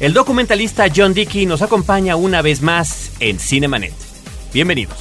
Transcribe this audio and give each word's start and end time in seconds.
El 0.00 0.14
documentalista 0.14 0.86
John 0.94 1.12
Dickey 1.12 1.44
nos 1.44 1.60
acompaña 1.60 2.16
una 2.16 2.40
vez 2.40 2.62
más 2.62 3.12
en 3.20 3.38
Cinemanet. 3.38 3.92
Bienvenidos. 4.50 4.96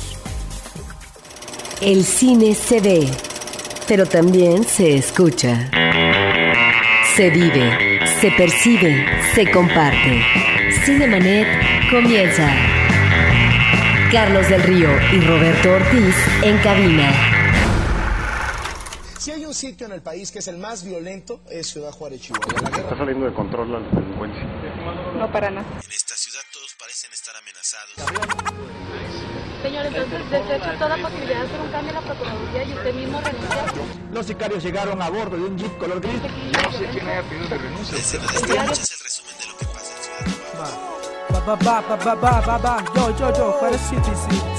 El 1.79 2.04
cine 2.04 2.54
se 2.54 2.81
ve, 2.81 3.07
pero 3.88 4.05
también 4.05 4.65
se 4.65 4.96
escucha. 4.96 5.71
Se 7.15 7.29
vive, 7.29 8.05
se 8.20 8.29
percibe, 8.31 9.06
se 9.33 9.49
comparte. 9.49 10.22
Cinemanet 10.83 11.47
comienza. 11.90 12.54
Carlos 14.12 14.50
del 14.50 14.63
Río 14.63 14.90
y 15.13 15.22
Roberto 15.22 15.76
Ortiz 15.76 16.16
en 16.44 16.58
cabina. 16.58 17.09
Si 19.18 19.31
hay 19.31 19.45
un 19.45 19.54
sitio 19.54 19.86
en 19.86 19.94
el 19.94 20.02
país 20.02 20.30
que 20.30 20.40
es 20.40 20.48
el 20.50 20.58
más 20.58 20.84
violento, 20.84 21.40
es 21.50 21.68
Ciudad 21.68 21.91
Juárez, 21.91 22.20
Chihuahua. 22.20 22.70
Está 22.70 22.98
saliendo 22.98 23.26
de 23.27 23.34
control 23.34 23.72
la 23.72 23.80
delincuencia. 23.80 24.59
No 25.19 25.29
para 25.29 25.51
nada. 25.51 25.67
En 25.83 25.91
esta 25.91 26.15
ciudad 26.15 26.39
todos 26.53 26.73
parecen 26.79 27.11
estar 27.11 27.35
amenazados. 27.35 27.93
Señor, 29.61 29.85
entonces 29.87 30.29
desecho 30.31 30.79
toda 30.79 30.95
posibilidad 30.95 31.41
de 31.41 31.45
hacer 31.45 31.59
un 31.59 31.71
cambio 31.71 31.89
en 31.89 31.95
la 31.95 32.01
Procuraduría 32.01 32.63
y 32.63 32.73
usted 32.73 32.93
mismo 32.93 33.19
renuncia. 33.19 33.65
Los 34.13 34.25
sicarios 34.25 34.63
llegaron 34.63 35.01
a 35.01 35.09
bordo 35.09 35.35
de 35.35 35.43
un 35.43 35.57
jeep 35.57 35.77
color 35.77 35.99
gris. 35.99 36.21
Desde 36.21 37.03
la 37.03 37.21
de 37.21 37.43
esta 37.43 37.57
noche 37.57 37.97
es 37.97 38.13
el 38.13 38.99
resumen 38.99 39.37
de 39.39 39.45
lo 39.47 39.57
que 39.57 39.65
pasa 39.65 39.93
en 39.93 40.03
Ciudad 40.03 40.23
Juárez. 40.55 40.79
Ba, 41.29 41.39
ba, 41.41 41.55
ba, 41.57 41.81
ba, 41.81 41.97
ba, 41.97 42.15
ba, 42.15 42.41
ba, 42.41 42.57
ba. 42.57 42.85
Yo, 42.95 43.17
yo, 43.17 43.33
yo, 43.35 43.51
Juárez 43.59 43.81
City, 43.81 44.11
sí. 44.29 44.59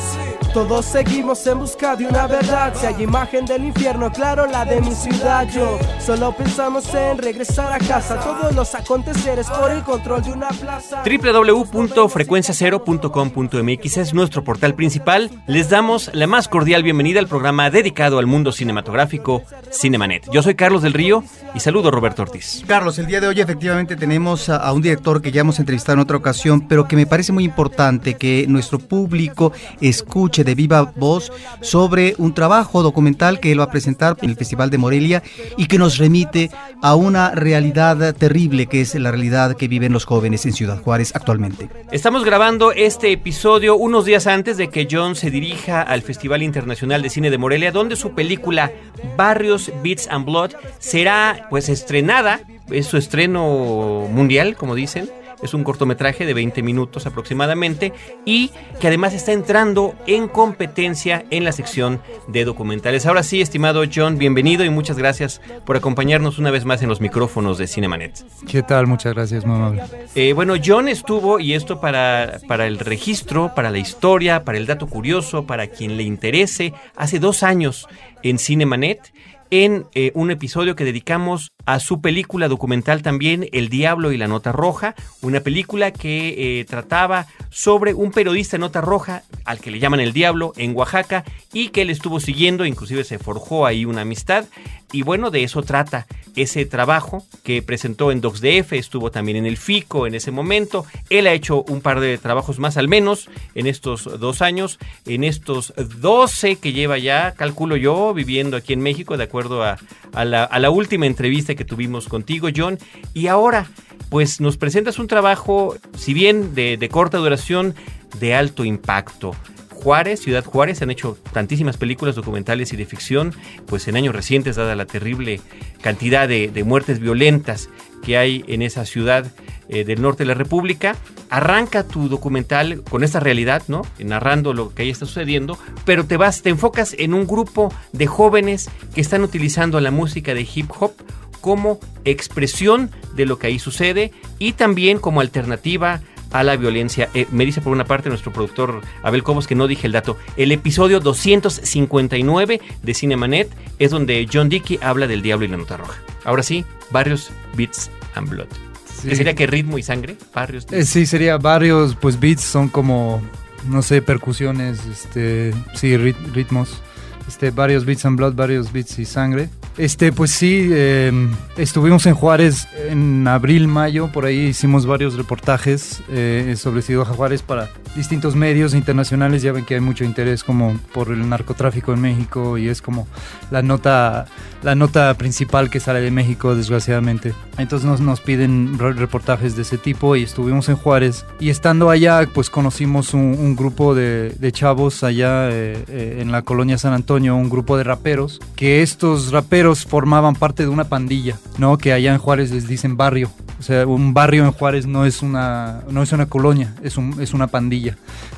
Todos 0.54 0.86
seguimos 0.86 1.46
en 1.46 1.60
busca 1.60 1.94
de 1.94 2.06
una 2.06 2.26
verdad. 2.26 2.74
Si 2.74 2.84
hay 2.84 3.04
imagen 3.04 3.46
del 3.46 3.66
infierno, 3.66 4.10
claro, 4.10 4.46
la 4.46 4.64
de 4.64 4.80
mi 4.80 4.92
ciudad. 4.92 5.48
Yo 5.48 5.78
solo 6.00 6.34
pensamos 6.36 6.92
en 6.92 7.18
regresar 7.18 7.72
a 7.72 7.78
casa. 7.78 8.18
Todos 8.18 8.52
los 8.56 8.74
aconteceres 8.74 9.48
por 9.48 9.70
el 9.70 9.84
control 9.84 10.24
de 10.24 10.32
una 10.32 10.48
plaza. 10.48 11.04
www.frecuenciacero.com.mx 11.04 13.96
es 13.96 14.12
nuestro 14.12 14.42
portal 14.42 14.74
principal. 14.74 15.30
Les 15.46 15.70
damos 15.70 16.10
la 16.14 16.26
más 16.26 16.48
cordial 16.48 16.82
bienvenida 16.82 17.20
al 17.20 17.28
programa 17.28 17.70
dedicado 17.70 18.18
al 18.18 18.26
mundo 18.26 18.50
cinematográfico 18.50 19.44
Cinemanet. 19.70 20.28
Yo 20.32 20.42
soy 20.42 20.56
Carlos 20.56 20.82
del 20.82 20.94
Río 20.94 21.22
y 21.54 21.60
saludo 21.60 21.90
a 21.90 21.92
Roberto 21.92 22.22
Ortiz. 22.22 22.64
Carlos, 22.66 22.98
el 22.98 23.06
día 23.06 23.20
de 23.20 23.28
hoy 23.28 23.40
efectivamente 23.40 23.94
tenemos 23.94 24.48
a, 24.48 24.56
a 24.56 24.72
un 24.72 24.82
director 24.82 25.22
que 25.22 25.30
ya 25.30 25.42
hemos 25.42 25.60
entrevistado 25.60 25.94
en 25.94 26.00
otra 26.00 26.16
ocasión, 26.16 26.66
pero 26.66 26.88
que 26.88 26.96
me 26.96 27.06
parece 27.06 27.30
muy 27.30 27.44
importante 27.44 28.14
que 28.14 28.46
nuestro 28.48 28.80
público 28.80 29.52
escuche 29.80 30.39
de 30.44 30.54
viva 30.54 30.92
voz 30.96 31.32
sobre 31.60 32.14
un 32.18 32.34
trabajo 32.34 32.82
documental 32.82 33.40
que 33.40 33.52
él 33.52 33.60
va 33.60 33.64
a 33.64 33.70
presentar 33.70 34.16
en 34.22 34.30
el 34.30 34.36
Festival 34.36 34.70
de 34.70 34.78
Morelia 34.78 35.22
y 35.56 35.66
que 35.66 35.78
nos 35.78 35.98
remite 35.98 36.50
a 36.82 36.94
una 36.94 37.34
realidad 37.34 38.14
terrible 38.14 38.66
que 38.66 38.80
es 38.80 38.94
la 38.94 39.10
realidad 39.10 39.56
que 39.56 39.68
viven 39.68 39.92
los 39.92 40.04
jóvenes 40.04 40.46
en 40.46 40.52
Ciudad 40.52 40.82
Juárez 40.82 41.14
actualmente. 41.14 41.68
Estamos 41.92 42.24
grabando 42.24 42.72
este 42.72 43.12
episodio 43.12 43.76
unos 43.76 44.04
días 44.04 44.26
antes 44.26 44.56
de 44.56 44.68
que 44.68 44.88
John 44.90 45.14
se 45.16 45.30
dirija 45.30 45.82
al 45.82 46.02
Festival 46.02 46.42
Internacional 46.42 47.02
de 47.02 47.10
Cine 47.10 47.30
de 47.30 47.38
Morelia, 47.38 47.72
donde 47.72 47.96
su 47.96 48.14
película 48.14 48.70
Barrios, 49.16 49.70
Beats 49.82 50.08
and 50.08 50.24
Blood 50.24 50.52
será 50.78 51.46
pues 51.50 51.68
estrenada, 51.68 52.40
es 52.70 52.86
su 52.86 52.96
estreno 52.96 54.06
mundial, 54.10 54.56
como 54.56 54.74
dicen. 54.74 55.10
Es 55.42 55.54
un 55.54 55.64
cortometraje 55.64 56.26
de 56.26 56.34
20 56.34 56.62
minutos 56.62 57.06
aproximadamente 57.06 57.92
y 58.24 58.50
que 58.80 58.88
además 58.88 59.14
está 59.14 59.32
entrando 59.32 59.94
en 60.06 60.28
competencia 60.28 61.24
en 61.30 61.44
la 61.44 61.52
sección 61.52 62.00
de 62.28 62.44
documentales. 62.44 63.06
Ahora 63.06 63.22
sí, 63.22 63.40
estimado 63.40 63.82
John, 63.92 64.18
bienvenido 64.18 64.64
y 64.64 64.70
muchas 64.70 64.98
gracias 64.98 65.40
por 65.64 65.76
acompañarnos 65.76 66.38
una 66.38 66.50
vez 66.50 66.64
más 66.64 66.82
en 66.82 66.88
los 66.88 67.00
micrófonos 67.00 67.58
de 67.58 67.66
Cinemanet. 67.66 68.24
¿Qué 68.46 68.62
tal? 68.62 68.86
Muchas 68.86 69.14
gracias, 69.14 69.44
muy 69.44 69.56
amable. 69.56 69.82
Eh, 70.14 70.32
bueno, 70.32 70.54
John 70.64 70.88
estuvo, 70.88 71.40
y 71.40 71.54
esto 71.54 71.80
para, 71.80 72.40
para 72.46 72.66
el 72.66 72.78
registro, 72.78 73.52
para 73.54 73.70
la 73.70 73.78
historia, 73.78 74.44
para 74.44 74.58
el 74.58 74.66
dato 74.66 74.86
curioso, 74.86 75.46
para 75.46 75.68
quien 75.68 75.96
le 75.96 76.02
interese, 76.02 76.74
hace 76.96 77.18
dos 77.18 77.42
años 77.42 77.86
en 78.22 78.38
Cinemanet, 78.38 79.12
en 79.50 79.86
eh, 79.94 80.12
un 80.14 80.30
episodio 80.30 80.76
que 80.76 80.84
dedicamos 80.84 81.52
a 81.66 81.80
su 81.80 82.00
película 82.00 82.48
documental 82.48 83.02
también, 83.02 83.48
El 83.52 83.68
Diablo 83.68 84.12
y 84.12 84.16
la 84.16 84.28
Nota 84.28 84.52
Roja, 84.52 84.94
una 85.22 85.40
película 85.40 85.92
que 85.92 86.60
eh, 86.60 86.64
trataba 86.64 87.26
sobre 87.50 87.94
un 87.94 88.12
periodista 88.12 88.56
de 88.56 88.60
Nota 88.60 88.80
Roja, 88.80 89.22
al 89.44 89.60
que 89.60 89.70
le 89.70 89.78
llaman 89.78 90.00
El 90.00 90.12
Diablo, 90.12 90.52
en 90.56 90.76
Oaxaca, 90.76 91.24
y 91.52 91.68
que 91.68 91.82
él 91.82 91.90
estuvo 91.90 92.20
siguiendo, 92.20 92.64
inclusive 92.64 93.04
se 93.04 93.18
forjó 93.18 93.66
ahí 93.66 93.84
una 93.84 94.02
amistad, 94.02 94.46
y 94.92 95.02
bueno, 95.02 95.30
de 95.30 95.44
eso 95.44 95.62
trata 95.62 96.06
ese 96.36 96.64
trabajo 96.64 97.24
que 97.42 97.62
presentó 97.62 98.12
en 98.12 98.20
DocsDF, 98.20 98.72
estuvo 98.72 99.10
también 99.10 99.36
en 99.36 99.46
el 99.46 99.56
FICO 99.56 100.06
en 100.06 100.14
ese 100.14 100.30
momento. 100.30 100.84
Él 101.10 101.26
ha 101.26 101.32
hecho 101.32 101.62
un 101.62 101.80
par 101.80 102.00
de 102.00 102.18
trabajos 102.18 102.58
más 102.58 102.76
al 102.76 102.88
menos 102.88 103.28
en 103.54 103.66
estos 103.66 104.20
dos 104.20 104.42
años, 104.42 104.78
en 105.06 105.24
estos 105.24 105.72
12 105.76 106.56
que 106.56 106.72
lleva 106.72 106.98
ya, 106.98 107.32
calculo 107.32 107.76
yo, 107.76 108.14
viviendo 108.14 108.56
aquí 108.56 108.72
en 108.72 108.80
México, 108.80 109.16
de 109.16 109.24
acuerdo 109.24 109.39
a, 109.62 109.78
a, 110.12 110.24
la, 110.24 110.44
a 110.44 110.58
la 110.58 110.70
última 110.70 111.06
entrevista 111.06 111.54
que 111.54 111.64
tuvimos 111.64 112.08
contigo, 112.08 112.48
John. 112.54 112.78
Y 113.14 113.26
ahora, 113.26 113.66
pues 114.08 114.40
nos 114.40 114.56
presentas 114.56 114.98
un 114.98 115.06
trabajo, 115.06 115.76
si 115.96 116.14
bien 116.14 116.54
de, 116.54 116.88
corta 116.90 117.18
duración, 117.18 117.74
de 118.18 118.34
alto 118.34 118.64
impacto. 118.64 119.34
Juárez, 119.70 120.20
Ciudad 120.20 120.44
Juárez, 120.44 120.82
han 120.82 120.90
hecho 120.90 121.16
tantísimas 121.32 121.78
películas 121.78 122.14
documentales 122.14 122.72
y 122.74 122.76
de 122.76 122.84
ficción, 122.84 123.32
pues 123.66 123.88
en 123.88 123.96
años 123.96 124.14
recientes, 124.14 124.56
dada 124.56 124.74
la 124.74 124.84
terrible 124.84 125.40
cantidad 125.80 126.28
de 126.28 126.64
muertes 126.64 126.98
violentas 126.98 127.70
que 128.02 128.18
hay 128.18 128.44
en 128.46 128.62
esa 128.62 128.84
ciudad 128.84 129.26
eh, 129.70 129.84
del 129.84 130.02
norte 130.02 130.24
de 130.24 130.28
la 130.28 130.34
República. 130.34 130.96
Arranca 131.30 131.86
tu 131.86 132.08
documental 132.08 132.82
con 132.82 133.04
esta 133.04 133.20
realidad, 133.20 133.62
¿no? 133.68 133.82
Narrando 133.98 134.52
lo 134.52 134.74
que 134.74 134.82
ahí 134.82 134.90
está 134.90 135.06
sucediendo, 135.06 135.58
pero 135.84 136.04
te 136.04 136.16
vas, 136.16 136.42
te 136.42 136.50
enfocas 136.50 136.94
en 136.98 137.14
un 137.14 137.26
grupo 137.26 137.72
de 137.92 138.06
jóvenes 138.06 138.68
que 138.94 139.00
están 139.00 139.22
utilizando 139.22 139.80
la 139.80 139.90
música 139.90 140.34
de 140.34 140.46
hip 140.54 140.70
hop 140.78 140.92
como 141.40 141.78
expresión 142.04 142.90
de 143.14 143.26
lo 143.26 143.38
que 143.38 143.46
ahí 143.46 143.58
sucede 143.58 144.12
y 144.38 144.52
también 144.52 144.98
como 144.98 145.20
alternativa 145.20 146.00
a 146.32 146.42
la 146.42 146.56
violencia. 146.56 147.08
Eh, 147.14 147.26
me 147.30 147.44
dice 147.44 147.60
por 147.60 147.72
una 147.72 147.84
parte 147.84 148.08
nuestro 148.08 148.32
productor 148.32 148.80
Abel 149.02 149.22
Cobos 149.22 149.46
que 149.46 149.54
no 149.54 149.66
dije 149.66 149.86
el 149.86 149.92
dato. 149.92 150.16
El 150.36 150.52
episodio 150.52 151.00
259 151.00 152.60
de 152.82 152.94
Cinemanet 152.94 153.50
es 153.78 153.90
donde 153.90 154.28
John 154.32 154.48
Dickey 154.48 154.78
habla 154.82 155.06
del 155.06 155.22
diablo 155.22 155.46
y 155.46 155.48
la 155.48 155.56
nota 155.56 155.76
roja. 155.76 156.00
Ahora 156.24 156.42
sí, 156.42 156.64
Barrios, 156.90 157.30
Beats 157.56 157.90
and 158.14 158.28
Blood. 158.28 158.69
Sí. 159.02 159.08
¿Qué 159.08 159.16
sería 159.16 159.34
que 159.34 159.46
ritmo 159.46 159.78
y 159.78 159.82
sangre? 159.82 160.16
Barrios. 160.34 160.66
Eh, 160.70 160.84
sí, 160.84 161.06
sería 161.06 161.36
varios, 161.38 161.94
pues 161.96 162.18
beats 162.20 162.42
son 162.42 162.68
como, 162.68 163.22
no 163.68 163.82
sé, 163.82 164.02
percusiones, 164.02 164.80
este, 164.86 165.52
sí, 165.74 165.96
rit- 165.96 166.32
ritmos. 166.32 166.80
Este, 167.28 167.50
varios 167.52 167.84
beats 167.84 168.04
and 168.06 168.16
blood, 168.16 168.34
varios 168.34 168.72
beats 168.72 168.98
y 168.98 169.04
sangre. 169.04 169.48
Este, 169.78 170.10
pues 170.10 170.32
sí, 170.32 170.68
eh, 170.72 171.12
estuvimos 171.56 172.04
en 172.06 172.14
Juárez 172.14 172.66
en 172.88 173.26
abril, 173.28 173.68
mayo, 173.68 174.10
por 174.10 174.24
ahí 174.24 174.46
hicimos 174.48 174.84
varios 174.84 175.14
reportajes 175.14 176.02
eh, 176.10 176.54
sobre 176.58 176.82
Ciudad 176.82 177.04
Juárez 177.06 177.42
para 177.42 177.70
distintos 177.94 178.36
medios 178.36 178.74
internacionales. 178.74 179.42
Ya 179.42 179.52
ven 179.52 179.64
que 179.64 179.74
hay 179.74 179.80
mucho 179.80 180.04
interés 180.04 180.44
como 180.44 180.78
por 180.92 181.08
el 181.08 181.28
narcotráfico 181.28 181.92
en 181.92 182.00
México 182.00 182.58
y 182.58 182.68
es 182.68 182.82
como 182.82 183.06
la 183.50 183.62
nota, 183.62 184.26
la 184.62 184.74
nota 184.74 185.12
principal 185.14 185.70
que 185.70 185.80
sale 185.80 186.00
de 186.00 186.10
México, 186.10 186.54
desgraciadamente. 186.54 187.32
Entonces 187.58 187.88
nos, 187.88 188.00
nos 188.00 188.20
piden 188.20 188.78
re- 188.78 188.92
reportajes 188.92 189.56
de 189.56 189.62
ese 189.62 189.78
tipo 189.78 190.16
y 190.16 190.22
estuvimos 190.22 190.68
en 190.68 190.76
Juárez. 190.76 191.24
Y 191.38 191.50
estando 191.50 191.90
allá, 191.90 192.28
pues 192.32 192.50
conocimos 192.50 193.14
un, 193.14 193.36
un 193.38 193.56
grupo 193.56 193.94
de, 193.94 194.30
de 194.38 194.52
chavos 194.52 195.04
allá 195.04 195.48
eh, 195.50 195.84
eh, 195.88 196.18
en 196.20 196.32
la 196.32 196.42
colonia 196.42 196.78
San 196.78 196.92
Antonio, 196.92 197.36
un 197.36 197.50
grupo 197.50 197.76
de 197.76 197.84
raperos, 197.84 198.40
que 198.56 198.82
estos 198.82 199.32
raperos 199.32 199.84
formaban 199.84 200.34
parte 200.34 200.62
de 200.62 200.68
una 200.68 200.84
pandilla, 200.84 201.38
¿no? 201.58 201.78
Que 201.78 201.92
allá 201.92 202.12
en 202.12 202.18
Juárez 202.18 202.50
les 202.50 202.66
dicen 202.68 202.96
barrio. 202.96 203.30
O 203.58 203.62
sea, 203.62 203.86
un 203.86 204.14
barrio 204.14 204.44
en 204.44 204.52
Juárez 204.52 204.86
no 204.86 205.04
es 205.04 205.20
una, 205.20 205.82
no 205.90 206.02
es 206.02 206.12
una 206.12 206.26
colonia, 206.26 206.74
es, 206.82 206.96
un, 206.96 207.20
es 207.20 207.34
una 207.34 207.46
pandilla. 207.46 207.79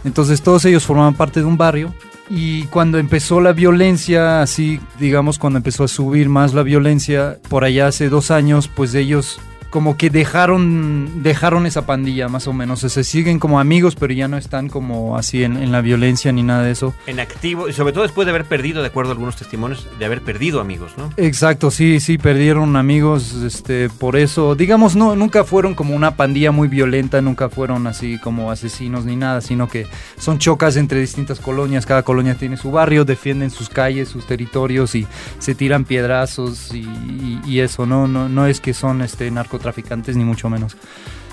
Entonces 0.05 0.43
todos 0.43 0.65
ellos 0.65 0.85
formaban 0.85 1.15
parte 1.15 1.41
de 1.41 1.47
un 1.47 1.57
barrio 1.57 1.95
y 2.29 2.65
cuando 2.65 2.99
empezó 2.99 3.41
la 3.41 3.53
violencia, 3.53 4.43
así 4.43 4.81
digamos, 4.99 5.39
cuando 5.39 5.59
empezó 5.59 5.85
a 5.85 5.89
subir 5.89 6.29
más 6.29 6.55
la 6.55 6.63
violencia, 6.63 7.39
por 7.49 7.65
allá 7.65 7.89
hace 7.89 8.09
dos 8.09 8.31
años, 8.31 8.69
pues 8.69 8.95
ellos 8.95 9.41
como 9.73 9.97
que 9.97 10.11
dejaron, 10.11 11.23
dejaron 11.23 11.65
esa 11.67 11.87
pandilla 11.87 12.29
más 12.29 12.47
o 12.47 12.53
menos. 12.53 12.85
O 12.85 12.89
sea, 12.89 12.91
se 12.91 13.05
siguen 13.11 13.39
como 13.39 13.59
amigos, 13.59 13.97
pero 13.97 14.13
ya 14.13 14.29
no 14.29 14.37
están 14.37 14.69
como 14.69 15.17
así 15.17 15.43
en, 15.45 15.57
en 15.57 15.73
la 15.73 15.81
violencia 15.81 16.31
ni 16.31 16.43
nada 16.43 16.63
de 16.63 16.73
eso. 16.73 16.95
En 17.07 17.19
activo, 17.21 17.69
y 17.69 17.73
sobre 17.73 17.95
todo 17.95 18.03
después 18.03 18.27
de 18.27 18.31
haber 18.33 18.45
perdido, 18.45 18.83
de 18.83 18.89
acuerdo 18.89 19.13
a 19.13 19.15
algunos 19.15 19.37
testimonios, 19.37 19.89
de 19.99 20.05
haber 20.05 20.21
perdido 20.21 20.61
amigos, 20.61 20.93
¿no? 20.99 21.11
Exacto, 21.17 21.71
sí, 21.71 22.01
sí, 22.01 22.19
perdieron 22.19 22.77
amigos, 22.77 23.33
este, 23.47 23.89
por 23.89 24.17
eso, 24.17 24.55
digamos, 24.55 24.95
no, 24.95 25.17
nunca 25.17 25.43
fueron 25.45 25.75
como 25.75 25.97
una 25.97 26.17
pandilla 26.17 26.53
muy 26.53 26.69
violenta, 26.69 27.23
nunca 27.23 27.49
fueron 27.49 27.87
así 27.87 28.19
como 28.19 28.51
asesinos 28.51 29.07
ni 29.07 29.17
nada, 29.17 29.41
sino 29.41 29.69
que 29.69 29.87
son 30.19 30.39
chocas 30.39 30.77
entre 30.77 31.01
distintas 31.01 31.41
colonias, 31.41 31.87
cada 31.87 32.03
colonia 32.03 32.35
tiene 32.35 32.59
su 32.59 32.71
barrio, 32.71 33.07
defienden 33.07 33.51
sus 33.51 33.71
calles, 33.71 34.11
sus 34.11 34.27
territorios 34.27 34.95
y 34.95 35.07
se 35.39 35.55
tiran 35.55 35.87
piedrazos 35.87 36.75
y, 36.75 36.81
y- 36.81 37.41
y 37.47 37.61
eso, 37.61 37.87
no, 37.87 38.07
no, 38.07 38.29
no 38.29 38.47
es 38.47 38.61
que 38.61 38.75
son 38.75 39.01
este 39.01 39.31
narcotráficos 39.31 39.62
narcotraficantes 39.63 40.17
ni 40.17 40.25
mucho 40.25 40.51
menos. 40.51 40.77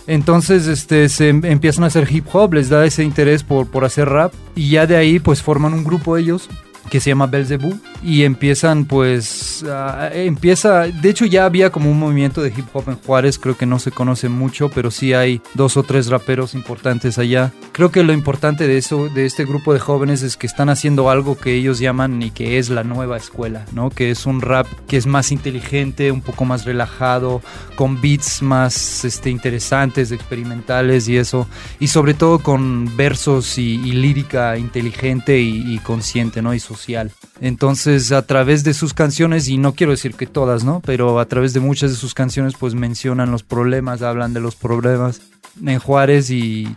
Entonces, 0.07 0.67
este, 0.67 1.07
se 1.09 1.29
em- 1.29 1.45
empiezan 1.45 1.83
a 1.83 1.87
hacer 1.87 2.07
hip 2.11 2.25
hop, 2.33 2.53
les 2.53 2.69
da 2.69 2.85
ese 2.85 3.03
interés 3.03 3.43
por, 3.43 3.67
por 3.67 3.85
hacer 3.85 4.09
rap 4.09 4.33
y 4.55 4.71
ya 4.71 4.87
de 4.87 4.95
ahí 4.95 5.19
pues 5.19 5.41
forman 5.41 5.73
un 5.73 5.83
grupo 5.83 6.17
ellos 6.17 6.49
que 6.89 6.99
se 6.99 7.09
llama 7.11 7.27
Belzebú 7.27 7.79
y 8.03 8.23
empiezan 8.23 8.85
pues 8.85 9.63
a- 9.63 10.09
empieza 10.13 10.81
de 10.87 11.09
hecho 11.09 11.25
ya 11.25 11.45
había 11.45 11.69
como 11.71 11.89
un 11.91 11.99
movimiento 11.99 12.41
de 12.41 12.49
hip 12.49 12.65
hop 12.73 12.85
en 12.89 12.95
Juárez 12.95 13.37
creo 13.39 13.55
que 13.57 13.65
no 13.65 13.79
se 13.79 13.91
conoce 13.91 14.29
mucho 14.29 14.69
pero 14.69 14.91
sí 14.91 15.13
hay 15.13 15.41
dos 15.53 15.77
o 15.77 15.83
tres 15.83 16.07
raperos 16.07 16.53
importantes 16.53 17.17
allá. 17.17 17.51
Creo 17.71 17.91
que 17.91 18.03
lo 18.03 18.13
importante 18.13 18.67
de 18.67 18.77
eso 18.77 19.09
de 19.09 19.25
este 19.25 19.45
grupo 19.45 19.73
de 19.73 19.79
jóvenes 19.79 20.21
es 20.23 20.35
que 20.37 20.47
están 20.47 20.69
haciendo 20.69 21.09
algo 21.09 21.37
que 21.37 21.53
ellos 21.53 21.79
llaman 21.79 22.21
y 22.21 22.31
que 22.31 22.57
es 22.57 22.69
la 22.69 22.83
nueva 22.83 23.17
escuela 23.17 23.65
no 23.73 23.89
que 23.89 24.11
es 24.11 24.25
un 24.25 24.41
rap 24.41 24.67
que 24.87 24.97
es 24.97 25.05
más 25.05 25.31
inteligente 25.31 26.11
un 26.11 26.21
poco 26.21 26.45
más 26.45 26.65
relajado 26.65 27.41
con 27.75 28.01
beats 28.01 28.41
más 28.41 29.05
este 29.05 29.29
interesantes 29.29 30.11
experimentales 30.11 31.07
y 31.07 31.17
eso. 31.17 31.47
Y 31.79 31.87
sobre 31.87 32.13
todo 32.13 32.39
con 32.39 32.95
versos 32.97 33.57
y, 33.57 33.75
y 33.75 33.91
lírica 33.93 34.57
inteligente 34.57 35.39
y, 35.39 35.73
y 35.73 35.79
consciente 35.79 36.41
no 36.41 36.53
y 36.53 36.59
social 36.79 37.11
entonces 37.41 38.11
a 38.11 38.21
través 38.25 38.63
de 38.63 38.73
sus 38.73 38.93
canciones 38.93 39.47
y 39.47 39.57
no 39.57 39.73
quiero 39.73 39.91
decir 39.91 40.15
que 40.15 40.25
todas 40.25 40.63
no 40.63 40.81
pero 40.85 41.19
a 41.19 41.25
través 41.25 41.53
de 41.53 41.59
muchas 41.59 41.91
de 41.91 41.97
sus 41.97 42.13
canciones 42.13 42.53
pues 42.57 42.73
mencionan 42.73 43.31
los 43.31 43.43
problemas 43.43 44.01
hablan 44.01 44.33
de 44.33 44.39
los 44.39 44.55
problemas 44.55 45.21
en 45.65 45.79
Juárez 45.79 46.29
y, 46.29 46.67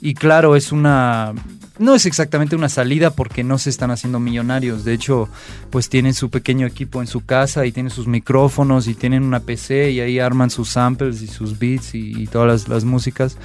y 0.00 0.14
claro 0.14 0.56
es 0.56 0.72
una 0.72 1.34
no 1.78 1.94
es 1.94 2.06
exactamente 2.06 2.56
una 2.56 2.68
salida 2.68 3.10
porque 3.10 3.44
no 3.44 3.58
se 3.58 3.70
están 3.70 3.90
haciendo 3.90 4.18
millonarios. 4.18 4.84
De 4.84 4.92
hecho, 4.92 5.28
pues 5.70 5.88
tienen 5.88 6.14
su 6.14 6.30
pequeño 6.30 6.66
equipo 6.66 7.00
en 7.00 7.06
su 7.06 7.24
casa 7.24 7.66
y 7.66 7.72
tienen 7.72 7.90
sus 7.90 8.06
micrófonos 8.06 8.88
y 8.88 8.94
tienen 8.94 9.22
una 9.22 9.40
PC 9.40 9.92
y 9.92 10.00
ahí 10.00 10.18
arman 10.18 10.50
sus 10.50 10.70
samples 10.70 11.22
y 11.22 11.28
sus 11.28 11.58
beats 11.58 11.94
y, 11.94 12.22
y 12.22 12.26
todas 12.26 12.48
las, 12.48 12.68
las 12.68 12.84
músicas. 12.84 13.36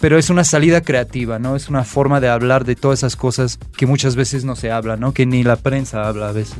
Pero 0.00 0.16
es 0.16 0.30
una 0.30 0.44
salida 0.44 0.80
creativa, 0.80 1.38
¿no? 1.38 1.56
Es 1.56 1.68
una 1.68 1.84
forma 1.84 2.20
de 2.20 2.28
hablar 2.28 2.64
de 2.64 2.76
todas 2.76 3.00
esas 3.00 3.16
cosas 3.16 3.58
que 3.76 3.86
muchas 3.86 4.14
veces 4.14 4.44
no 4.44 4.54
se 4.54 4.70
habla, 4.70 4.96
¿no? 4.96 5.12
Que 5.12 5.26
ni 5.26 5.42
la 5.42 5.56
prensa 5.56 6.06
habla 6.06 6.28
a 6.28 6.32
veces. 6.32 6.58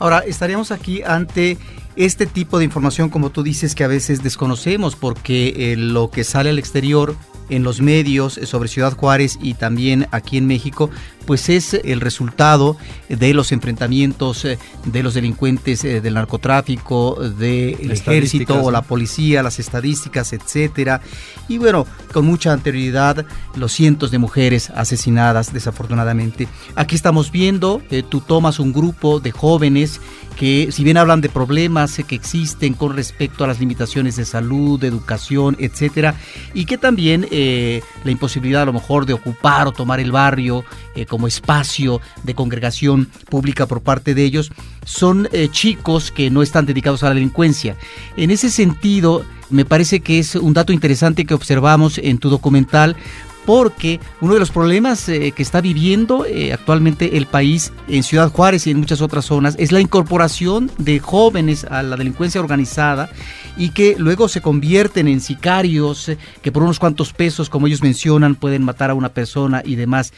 Ahora, 0.00 0.24
estaríamos 0.26 0.72
aquí 0.72 1.02
ante 1.02 1.58
este 1.96 2.26
tipo 2.26 2.58
de 2.58 2.64
información, 2.64 3.10
como 3.10 3.30
tú 3.30 3.42
dices, 3.42 3.74
que 3.74 3.84
a 3.84 3.88
veces 3.88 4.22
desconocemos, 4.22 4.96
porque 4.96 5.72
eh, 5.72 5.76
lo 5.76 6.10
que 6.10 6.24
sale 6.24 6.50
al 6.50 6.58
exterior 6.58 7.16
en 7.48 7.64
los 7.64 7.80
medios 7.80 8.38
eh, 8.38 8.46
sobre 8.46 8.68
Ciudad 8.68 8.96
Juárez 8.96 9.38
y 9.42 9.54
también 9.54 10.06
aquí 10.10 10.38
en 10.38 10.46
México, 10.46 10.90
pues 11.26 11.48
es 11.48 11.74
el 11.74 12.00
resultado 12.00 12.76
de 13.08 13.34
los 13.34 13.52
enfrentamientos 13.52 14.44
eh, 14.44 14.58
de 14.86 15.02
los 15.02 15.14
delincuentes 15.14 15.82
del 15.82 16.14
narcotráfico, 16.14 17.16
del 17.20 17.90
ejército 17.90 18.62
o 18.62 18.70
la 18.70 18.82
policía, 18.82 19.42
las 19.42 19.58
estadísticas, 19.58 20.32
etcétera. 20.32 21.00
Y 21.48 21.58
bueno, 21.58 21.86
con 22.12 22.24
mucha 22.24 22.52
anterioridad, 22.52 23.26
los 23.56 23.72
cientos 23.72 24.10
de 24.10 24.18
mujeres 24.18 24.70
asesinadas, 24.70 25.52
desafortunadamente. 25.52 26.48
Aquí 26.74 26.94
estamos 26.94 27.30
viendo, 27.30 27.82
eh, 27.90 28.02
tú 28.08 28.20
tomas 28.20 28.58
un 28.58 28.72
grupo 28.72 29.20
de 29.20 29.32
jóvenes 29.32 30.00
que 30.42 30.72
si 30.72 30.82
bien 30.82 30.96
hablan 30.96 31.20
de 31.20 31.28
problemas 31.28 31.96
eh, 32.00 32.02
que 32.02 32.16
existen 32.16 32.74
con 32.74 32.96
respecto 32.96 33.44
a 33.44 33.46
las 33.46 33.60
limitaciones 33.60 34.16
de 34.16 34.24
salud, 34.24 34.80
de 34.80 34.88
educación, 34.88 35.54
etcétera, 35.60 36.16
y 36.52 36.64
que 36.64 36.78
también 36.78 37.28
eh, 37.30 37.80
la 38.02 38.10
imposibilidad 38.10 38.62
a 38.62 38.64
lo 38.64 38.72
mejor 38.72 39.06
de 39.06 39.12
ocupar 39.12 39.68
o 39.68 39.72
tomar 39.72 40.00
el 40.00 40.10
barrio 40.10 40.64
eh, 40.96 41.06
como 41.06 41.28
espacio 41.28 42.00
de 42.24 42.34
congregación 42.34 43.08
pública 43.30 43.66
por 43.66 43.82
parte 43.82 44.16
de 44.16 44.24
ellos, 44.24 44.50
son 44.84 45.28
chicos 45.52 46.10
que 46.10 46.28
no 46.28 46.42
están 46.42 46.66
dedicados 46.66 47.04
a 47.04 47.10
la 47.10 47.14
delincuencia. 47.14 47.76
En 48.16 48.32
ese 48.32 48.50
sentido, 48.50 49.24
me 49.48 49.64
parece 49.64 50.00
que 50.00 50.18
es 50.18 50.34
un 50.34 50.54
dato 50.54 50.72
interesante 50.72 51.24
que 51.24 51.34
observamos 51.34 51.98
en 51.98 52.18
tu 52.18 52.30
documental 52.30 52.96
porque 53.44 54.00
uno 54.20 54.34
de 54.34 54.40
los 54.40 54.50
problemas 54.50 55.08
eh, 55.08 55.32
que 55.32 55.42
está 55.42 55.60
viviendo 55.60 56.24
eh, 56.24 56.52
actualmente 56.52 57.16
el 57.16 57.26
país 57.26 57.72
en 57.88 58.02
Ciudad 58.02 58.30
Juárez 58.30 58.66
y 58.66 58.70
en 58.70 58.78
muchas 58.78 59.00
otras 59.00 59.24
zonas 59.24 59.56
es 59.58 59.72
la 59.72 59.80
incorporación 59.80 60.70
de 60.78 60.98
jóvenes 61.00 61.64
a 61.64 61.82
la 61.82 61.96
delincuencia 61.96 62.40
organizada 62.40 63.10
y 63.56 63.70
que 63.70 63.96
luego 63.98 64.28
se 64.28 64.40
convierten 64.40 65.08
en 65.08 65.20
sicarios 65.20 66.08
eh, 66.08 66.18
que 66.40 66.52
por 66.52 66.62
unos 66.62 66.78
cuantos 66.78 67.12
pesos, 67.12 67.48
como 67.48 67.66
ellos 67.66 67.82
mencionan, 67.82 68.34
pueden 68.34 68.64
matar 68.64 68.90
a 68.90 68.94
una 68.94 69.10
persona 69.10 69.62
y 69.64 69.74
demás. 69.74 70.12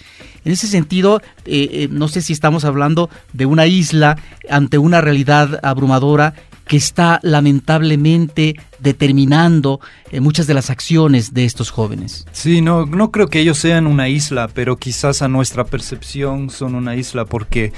En 0.45 0.53
ese 0.53 0.67
sentido, 0.67 1.23
no 1.91 2.09
sé 2.09 2.21
si 2.21 2.35
estamos 2.35 2.67
hablando 2.67 3.09
de 3.33 3.47
una 3.47 3.67
isla 3.67 4.19
ante 4.51 4.77
una 4.77 5.01
realidad 5.01 5.59
abrumadora 5.63 6.35
que 6.67 6.77
está 6.77 7.21
lamentablemente 7.23 8.57
determinando 8.79 9.81
eh, 10.11 10.21
muchas 10.21 10.47
de 10.47 10.55
las 10.55 10.71
acciones 10.71 11.35
de 11.35 11.45
estos 11.45 11.71
jóvenes. 11.71 12.27
Sí, 12.33 12.61
no, 12.61 12.87
no 12.87 13.11
creo 13.11 13.29
que 13.29 13.41
ellos 13.41 13.59
sean 13.59 13.87
una 13.87 14.09
isla, 14.09 14.49
pero 14.49 14.77
quizás 14.77 15.23
a 15.23 15.29
nuestra 15.29 15.65
percepción 15.65 16.51
son 16.51 16.75
una 16.75 16.97
isla 16.97 17.25
porque 17.25 17.73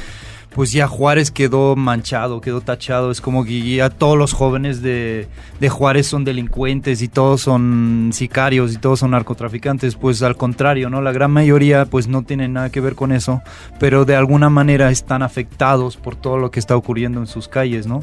pues 0.56 0.72
ya 0.72 0.88
Juárez 0.88 1.30
quedó 1.30 1.76
manchado, 1.76 2.40
quedó 2.40 2.62
tachado, 2.62 3.10
es 3.10 3.20
como 3.20 3.44
que 3.44 3.76
ya 3.76 3.90
todos 3.90 4.16
los 4.16 4.32
jóvenes 4.32 4.80
de, 4.80 5.28
de 5.60 5.68
Juárez 5.68 6.06
son 6.06 6.24
delincuentes 6.24 7.02
y 7.02 7.08
todos 7.08 7.42
son 7.42 8.08
sicarios 8.14 8.72
y 8.72 8.78
todos 8.78 9.00
son 9.00 9.10
narcotraficantes, 9.10 9.96
pues 9.96 10.22
al 10.22 10.34
contrario, 10.38 10.88
¿no? 10.88 11.02
La 11.02 11.12
gran 11.12 11.30
mayoría 11.30 11.84
pues 11.84 12.08
no 12.08 12.22
tienen 12.22 12.54
nada 12.54 12.70
que 12.70 12.80
ver 12.80 12.94
con 12.94 13.12
eso, 13.12 13.42
pero 13.78 14.06
de 14.06 14.16
alguna 14.16 14.48
manera 14.48 14.90
están 14.90 15.22
afectados 15.22 15.98
por 15.98 16.16
todo 16.16 16.38
lo 16.38 16.50
que 16.50 16.58
está 16.58 16.74
ocurriendo 16.74 17.20
en 17.20 17.26
sus 17.26 17.48
calles, 17.48 17.86
¿no? 17.86 18.00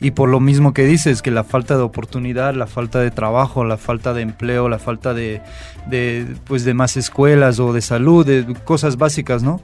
Y 0.00 0.12
por 0.12 0.28
lo 0.28 0.38
mismo 0.38 0.72
que 0.72 0.84
dices, 0.84 1.22
que 1.22 1.30
la 1.30 1.42
falta 1.42 1.76
de 1.76 1.82
oportunidad, 1.82 2.54
la 2.54 2.66
falta 2.66 3.00
de 3.00 3.10
trabajo, 3.10 3.64
la 3.64 3.76
falta 3.76 4.14
de 4.14 4.22
empleo, 4.22 4.68
la 4.68 4.78
falta 4.78 5.12
de, 5.12 5.40
de, 5.86 6.36
pues 6.44 6.64
de 6.64 6.74
más 6.74 6.96
escuelas 6.96 7.58
o 7.58 7.72
de 7.72 7.80
salud, 7.80 8.24
de 8.24 8.54
cosas 8.64 8.96
básicas, 8.96 9.42
¿no? 9.42 9.60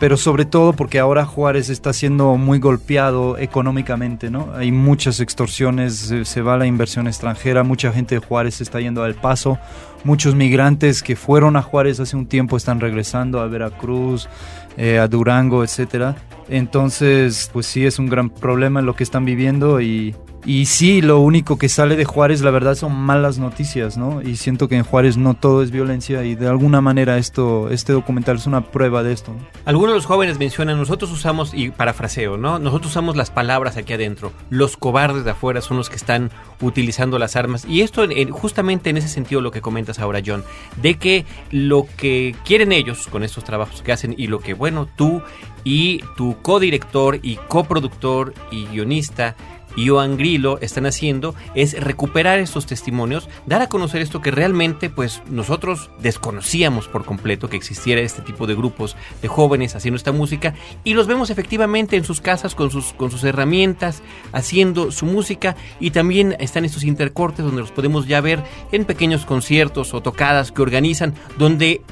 Pero 0.00 0.16
sobre 0.16 0.46
todo 0.46 0.72
porque 0.72 0.98
ahora 0.98 1.26
Juárez 1.26 1.68
está 1.68 1.92
siendo 1.92 2.36
muy 2.38 2.58
golpeado 2.58 3.36
económicamente, 3.36 4.30
¿no? 4.30 4.48
Hay 4.56 4.72
muchas 4.72 5.20
extorsiones, 5.20 6.12
se, 6.24 6.42
va 6.42 6.56
la 6.56 6.66
inversión 6.66 7.06
extranjera, 7.06 7.62
mucha 7.64 7.92
gente 7.92 8.14
de 8.14 8.20
Juárez 8.20 8.62
está 8.62 8.80
yendo 8.80 9.04
al 9.04 9.14
paso, 9.14 9.58
muchos 10.02 10.34
migrantes 10.34 11.02
que 11.02 11.16
fueron 11.16 11.54
a 11.56 11.62
Juárez 11.62 12.00
hace 12.00 12.16
un 12.16 12.26
tiempo 12.26 12.56
están 12.56 12.80
regresando 12.80 13.40
a 13.40 13.46
Veracruz, 13.46 14.26
eh, 14.78 14.98
a 14.98 15.06
Durango, 15.06 15.62
etcétera. 15.62 16.16
Entonces, 16.48 17.50
pues 17.52 17.66
sí, 17.66 17.84
es 17.84 17.98
un 17.98 18.06
gran 18.08 18.30
problema 18.30 18.80
lo 18.80 18.96
que 18.96 19.04
están 19.04 19.26
viviendo 19.26 19.82
y, 19.82 20.14
y 20.44 20.66
sí, 20.66 21.02
lo 21.02 21.20
único 21.20 21.58
que 21.58 21.68
sale 21.68 21.96
de 21.96 22.04
Juárez, 22.04 22.40
la 22.40 22.50
verdad, 22.50 22.74
son 22.74 22.94
malas 22.94 23.38
noticias, 23.38 23.96
¿no? 23.96 24.22
Y 24.22 24.36
siento 24.36 24.68
que 24.68 24.76
en 24.76 24.84
Juárez 24.84 25.16
no 25.16 25.34
todo 25.34 25.62
es 25.62 25.70
violencia 25.70 26.24
y 26.24 26.34
de 26.34 26.48
alguna 26.48 26.80
manera 26.80 27.18
esto, 27.18 27.68
este 27.70 27.92
documental 27.92 28.36
es 28.36 28.46
una 28.46 28.62
prueba 28.70 29.02
de 29.02 29.12
esto. 29.12 29.32
¿no? 29.32 29.40
Algunos 29.64 29.90
de 29.92 29.96
los 29.96 30.06
jóvenes 30.06 30.38
mencionan, 30.38 30.78
nosotros 30.78 31.10
usamos, 31.12 31.52
y 31.54 31.70
parafraseo, 31.70 32.36
¿no? 32.36 32.58
Nosotros 32.58 32.92
usamos 32.92 33.16
las 33.16 33.30
palabras 33.30 33.76
aquí 33.76 33.92
adentro. 33.92 34.32
Los 34.48 34.76
cobardes 34.76 35.24
de 35.24 35.32
afuera 35.32 35.60
son 35.60 35.76
los 35.76 35.90
que 35.90 35.96
están 35.96 36.30
utilizando 36.60 37.18
las 37.18 37.36
armas. 37.36 37.64
Y 37.66 37.82
esto 37.82 38.04
en- 38.04 38.30
justamente 38.30 38.90
en 38.90 38.96
ese 38.96 39.08
sentido 39.08 39.40
lo 39.40 39.50
que 39.50 39.60
comentas 39.60 39.98
ahora, 39.98 40.20
John, 40.24 40.42
de 40.80 40.94
que 40.94 41.24
lo 41.50 41.86
que 41.96 42.34
quieren 42.44 42.72
ellos 42.72 43.06
con 43.08 43.22
estos 43.24 43.44
trabajos 43.44 43.82
que 43.82 43.92
hacen 43.92 44.14
y 44.16 44.26
lo 44.26 44.40
que, 44.40 44.54
bueno, 44.54 44.88
tú 44.96 45.22
y 45.64 46.00
tu 46.16 46.36
codirector 46.40 47.18
y 47.22 47.36
coproductor 47.48 48.32
y 48.50 48.64
guionista 48.66 49.36
Ioan 49.80 50.16
Grillo 50.16 50.58
están 50.60 50.86
haciendo 50.86 51.34
es 51.54 51.78
recuperar 51.80 52.38
estos 52.38 52.66
testimonios, 52.66 53.28
dar 53.46 53.62
a 53.62 53.68
conocer 53.68 54.02
esto 54.02 54.20
que 54.20 54.30
realmente 54.30 54.90
pues 54.90 55.22
nosotros 55.30 55.90
desconocíamos 56.00 56.88
por 56.88 57.04
completo 57.04 57.48
que 57.48 57.56
existiera 57.56 58.00
este 58.00 58.22
tipo 58.22 58.46
de 58.46 58.54
grupos 58.54 58.96
de 59.22 59.28
jóvenes 59.28 59.74
haciendo 59.74 59.96
esta 59.96 60.12
música 60.12 60.54
y 60.84 60.94
los 60.94 61.06
vemos 61.06 61.30
efectivamente 61.30 61.96
en 61.96 62.04
sus 62.04 62.20
casas 62.20 62.54
con 62.54 62.70
sus 62.70 62.92
con 62.92 63.10
sus 63.10 63.24
herramientas 63.24 64.02
haciendo 64.32 64.92
su 64.92 65.06
música 65.06 65.56
y 65.78 65.90
también 65.90 66.36
están 66.38 66.64
estos 66.64 66.84
intercortes 66.84 67.44
donde 67.44 67.62
los 67.62 67.72
podemos 67.72 68.06
ya 68.06 68.20
ver 68.20 68.42
en 68.72 68.84
pequeños 68.84 69.24
conciertos 69.24 69.94
o 69.94 70.02
tocadas 70.02 70.52
que 70.52 70.62
organizan 70.62 71.14
donde 71.38 71.82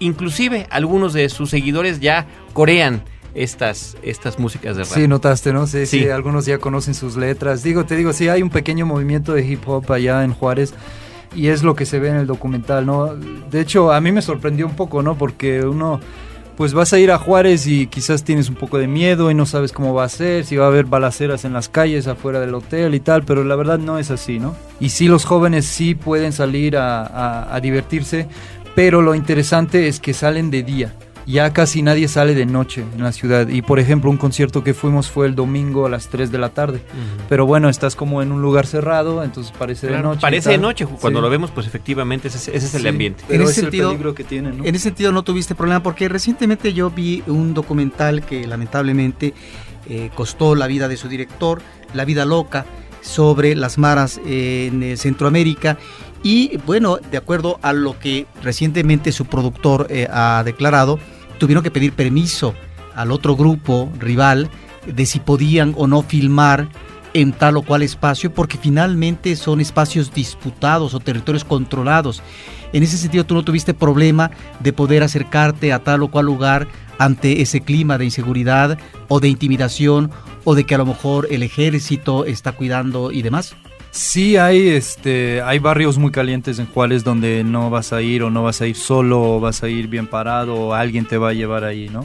inclusive 0.00 0.66
algunos 0.70 1.12
de 1.12 1.28
sus 1.28 1.50
seguidores 1.50 2.00
ya 2.00 2.26
corean 2.52 3.02
estas 3.36 3.96
estas 4.02 4.38
músicas 4.38 4.76
de 4.76 4.84
rap. 4.84 4.92
Sí, 4.92 5.06
notaste, 5.08 5.52
¿no? 5.52 5.66
Sí, 5.66 5.86
sí, 5.86 6.00
Sí. 6.04 6.08
algunos 6.08 6.46
ya 6.46 6.58
conocen 6.58 6.94
sus 6.94 7.16
letras. 7.16 7.62
Digo, 7.62 7.84
te 7.84 7.96
digo, 7.96 8.12
sí, 8.12 8.28
hay 8.28 8.42
un 8.42 8.50
pequeño 8.50 8.86
movimiento 8.86 9.34
de 9.34 9.46
hip 9.46 9.68
hop 9.68 9.92
allá 9.92 10.24
en 10.24 10.32
Juárez 10.32 10.74
y 11.34 11.48
es 11.48 11.62
lo 11.62 11.74
que 11.74 11.84
se 11.86 11.98
ve 11.98 12.08
en 12.08 12.16
el 12.16 12.26
documental, 12.26 12.86
¿no? 12.86 13.14
De 13.14 13.60
hecho, 13.60 13.92
a 13.92 14.00
mí 14.00 14.10
me 14.12 14.22
sorprendió 14.22 14.66
un 14.66 14.74
poco, 14.74 15.02
¿no? 15.02 15.16
Porque 15.18 15.60
uno, 15.64 16.00
pues 16.56 16.72
vas 16.72 16.94
a 16.94 16.98
ir 16.98 17.10
a 17.12 17.18
Juárez 17.18 17.66
y 17.66 17.86
quizás 17.88 18.24
tienes 18.24 18.48
un 18.48 18.54
poco 18.54 18.78
de 18.78 18.86
miedo 18.86 19.30
y 19.30 19.34
no 19.34 19.44
sabes 19.44 19.72
cómo 19.72 19.92
va 19.92 20.04
a 20.04 20.08
ser, 20.08 20.46
si 20.46 20.56
va 20.56 20.64
a 20.64 20.68
haber 20.68 20.86
balaceras 20.86 21.44
en 21.44 21.52
las 21.52 21.68
calles 21.68 22.06
afuera 22.06 22.40
del 22.40 22.54
hotel 22.54 22.94
y 22.94 23.00
tal, 23.00 23.24
pero 23.24 23.44
la 23.44 23.54
verdad 23.56 23.78
no 23.78 23.98
es 23.98 24.10
así, 24.10 24.38
¿no? 24.38 24.56
Y 24.80 24.88
sí, 24.88 25.08
los 25.08 25.26
jóvenes 25.26 25.66
sí 25.66 25.94
pueden 25.94 26.32
salir 26.32 26.78
a, 26.78 27.02
a- 27.04 27.54
a 27.54 27.60
divertirse, 27.60 28.28
pero 28.74 29.02
lo 29.02 29.14
interesante 29.14 29.88
es 29.88 30.00
que 30.00 30.14
salen 30.14 30.50
de 30.50 30.62
día. 30.62 30.94
Ya 31.26 31.52
casi 31.52 31.82
nadie 31.82 32.06
sale 32.08 32.34
de 32.34 32.46
noche 32.46 32.84
en 32.94 33.02
la 33.02 33.12
ciudad. 33.12 33.48
Y 33.48 33.62
por 33.62 33.78
ejemplo, 33.78 34.10
un 34.10 34.16
concierto 34.16 34.62
que 34.62 34.74
fuimos 34.74 35.10
fue 35.10 35.26
el 35.26 35.34
domingo 35.34 35.86
a 35.86 35.90
las 35.90 36.08
3 36.08 36.30
de 36.30 36.38
la 36.38 36.50
tarde. 36.50 36.80
Pero 37.28 37.46
bueno, 37.46 37.68
estás 37.68 37.96
como 37.96 38.22
en 38.22 38.32
un 38.32 38.40
lugar 38.40 38.66
cerrado, 38.66 39.22
entonces 39.24 39.52
parece 39.56 39.88
de 39.88 39.98
noche. 39.98 40.20
Parece 40.20 40.50
de 40.50 40.58
noche, 40.58 40.86
cuando 40.86 41.20
lo 41.20 41.28
vemos, 41.28 41.50
pues 41.50 41.66
efectivamente 41.66 42.28
ese, 42.28 42.56
es 42.56 42.74
el 42.74 42.86
ambiente. 42.86 43.24
en 43.28 43.42
ese 43.42 43.54
sentido, 43.62 44.14
que 44.14 44.24
tiene, 44.24 44.50
En 44.50 44.74
ese 44.74 44.84
sentido 44.84 45.12
no 45.12 45.22
tuviste 45.22 45.54
problema, 45.54 45.82
porque 45.82 46.08
recientemente 46.08 46.72
yo 46.72 46.90
vi 46.90 47.22
un 47.26 47.54
documental 47.54 48.24
que 48.24 48.46
lamentablemente 48.46 49.34
eh, 49.88 50.10
costó 50.14 50.54
la 50.54 50.66
vida 50.66 50.88
de 50.88 50.96
su 50.96 51.08
director, 51.08 51.60
La 51.94 52.04
vida 52.04 52.24
loca, 52.24 52.66
sobre 53.00 53.54
las 53.54 53.78
maras 53.78 54.20
en 54.26 54.82
eh, 54.82 54.96
Centroamérica. 54.96 55.78
Y 56.22 56.56
bueno, 56.66 56.96
de 56.96 57.16
acuerdo 57.16 57.58
a 57.62 57.72
lo 57.72 57.98
que 57.98 58.26
recientemente 58.42 59.12
su 59.12 59.26
productor 59.26 59.86
eh, 59.90 60.08
ha 60.10 60.42
declarado, 60.44 60.98
tuvieron 61.38 61.62
que 61.62 61.70
pedir 61.70 61.92
permiso 61.92 62.54
al 62.94 63.12
otro 63.12 63.36
grupo 63.36 63.90
rival 63.98 64.50
de 64.86 65.06
si 65.06 65.20
podían 65.20 65.74
o 65.76 65.86
no 65.86 66.02
filmar 66.02 66.68
en 67.14 67.32
tal 67.32 67.56
o 67.56 67.62
cual 67.62 67.82
espacio, 67.82 68.32
porque 68.32 68.58
finalmente 68.58 69.36
son 69.36 69.60
espacios 69.60 70.12
disputados 70.12 70.92
o 70.92 71.00
territorios 71.00 71.44
controlados. 71.44 72.22
En 72.72 72.82
ese 72.82 72.98
sentido, 72.98 73.24
tú 73.24 73.34
no 73.34 73.42
tuviste 73.42 73.72
problema 73.72 74.30
de 74.60 74.72
poder 74.74 75.02
acercarte 75.02 75.72
a 75.72 75.82
tal 75.82 76.02
o 76.02 76.10
cual 76.10 76.26
lugar 76.26 76.68
ante 76.98 77.40
ese 77.40 77.60
clima 77.62 77.96
de 77.96 78.04
inseguridad 78.04 78.78
o 79.08 79.20
de 79.20 79.28
intimidación 79.28 80.10
o 80.44 80.54
de 80.54 80.64
que 80.64 80.74
a 80.74 80.78
lo 80.78 80.86
mejor 80.86 81.26
el 81.30 81.42
ejército 81.42 82.24
está 82.26 82.52
cuidando 82.52 83.10
y 83.10 83.22
demás? 83.22 83.56
Sí, 83.96 84.36
hay, 84.36 84.68
este, 84.68 85.40
hay 85.40 85.58
barrios 85.58 85.96
muy 85.96 86.10
calientes 86.10 86.58
en 86.58 86.66
Juárez 86.66 87.02
donde 87.02 87.42
no 87.42 87.70
vas 87.70 87.94
a 87.94 88.02
ir 88.02 88.22
o 88.22 88.30
no 88.30 88.42
vas 88.42 88.60
a 88.60 88.66
ir 88.66 88.76
solo 88.76 89.22
o 89.22 89.40
vas 89.40 89.62
a 89.62 89.70
ir 89.70 89.88
bien 89.88 90.06
parado 90.06 90.54
o 90.54 90.74
alguien 90.74 91.06
te 91.06 91.16
va 91.16 91.30
a 91.30 91.32
llevar 91.32 91.64
ahí, 91.64 91.88
¿no? 91.88 92.04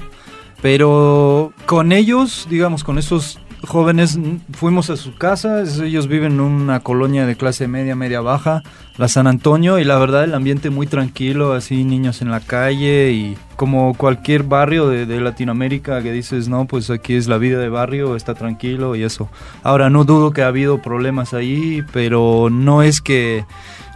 Pero 0.61 1.51
con 1.65 1.91
ellos, 1.91 2.47
digamos, 2.49 2.85
con 2.85 2.97
esos 2.97 3.39
jóvenes 3.63 4.19
fuimos 4.53 4.89
a 4.89 4.97
su 4.97 5.15
casa, 5.15 5.61
ellos 5.61 6.07
viven 6.07 6.33
en 6.33 6.39
una 6.41 6.79
colonia 6.79 7.25
de 7.25 7.35
clase 7.35 7.67
media, 7.67 7.95
media 7.95 8.21
baja, 8.21 8.63
la 8.97 9.07
San 9.07 9.27
Antonio, 9.27 9.79
y 9.79 9.83
la 9.83 9.97
verdad 9.97 10.23
el 10.23 10.33
ambiente 10.33 10.69
muy 10.69 10.87
tranquilo, 10.87 11.53
así 11.53 11.83
niños 11.83 12.21
en 12.21 12.31
la 12.31 12.39
calle 12.39 13.11
y 13.11 13.37
como 13.55 13.93
cualquier 13.93 14.43
barrio 14.43 14.87
de, 14.89 15.05
de, 15.05 15.21
Latinoamérica 15.21 16.01
que 16.01 16.11
dices, 16.11 16.47
no, 16.47 16.65
pues 16.65 16.89
aquí 16.89 17.15
es 17.15 17.27
la 17.27 17.37
vida 17.37 17.59
de 17.59 17.69
barrio, 17.69 18.15
está 18.15 18.33
tranquilo 18.33 18.95
y 18.95 19.03
eso. 19.03 19.29
Ahora 19.63 19.89
no 19.89 20.03
dudo 20.03 20.31
que 20.31 20.41
ha 20.41 20.47
habido 20.47 20.81
problemas 20.81 21.33
ahí, 21.33 21.83
pero 21.93 22.49
no 22.51 22.81
es 22.81 23.01
que 23.01 23.45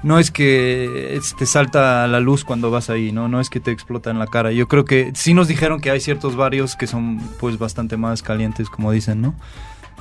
no 0.05 0.19
es 0.19 0.29
que 0.29 1.19
te 1.35 1.45
salta 1.47 2.05
la 2.05 2.19
luz 2.19 2.43
cuando 2.45 2.69
vas 2.69 2.91
ahí, 2.91 3.11
¿no? 3.11 3.27
No 3.27 3.39
es 3.41 3.49
que 3.49 3.59
te 3.59 3.71
explota 3.71 4.11
en 4.11 4.19
la 4.19 4.27
cara. 4.27 4.51
Yo 4.51 4.67
creo 4.67 4.85
que 4.85 5.11
sí 5.15 5.33
nos 5.33 5.47
dijeron 5.47 5.81
que 5.81 5.89
hay 5.89 5.99
ciertos 5.99 6.35
barrios 6.35 6.75
que 6.75 6.85
son 6.85 7.19
pues 7.39 7.57
bastante 7.57 7.97
más 7.97 8.21
calientes, 8.21 8.69
como 8.69 8.91
dicen, 8.91 9.19
¿no? 9.19 9.33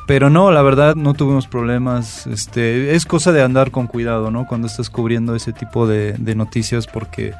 Pero 0.07 0.29
no, 0.29 0.51
la 0.51 0.61
verdad 0.61 0.95
no 0.95 1.15
tuvimos 1.15 1.47
problemas. 1.47 2.27
Este, 2.27 2.95
es 2.95 3.07
cosa 3.07 3.33
de 3.33 3.41
andar 3.41 3.71
con 3.71 3.87
cuidado, 3.87 4.31
¿no? 4.31 4.47
Cuando 4.47 4.67
estás 4.67 4.91
cubriendo 4.91 5.35
ese 5.35 5.55
tipo 5.55 5.87
de, 5.87 6.19
noticias 6.37 6.87
porque 6.87 7.33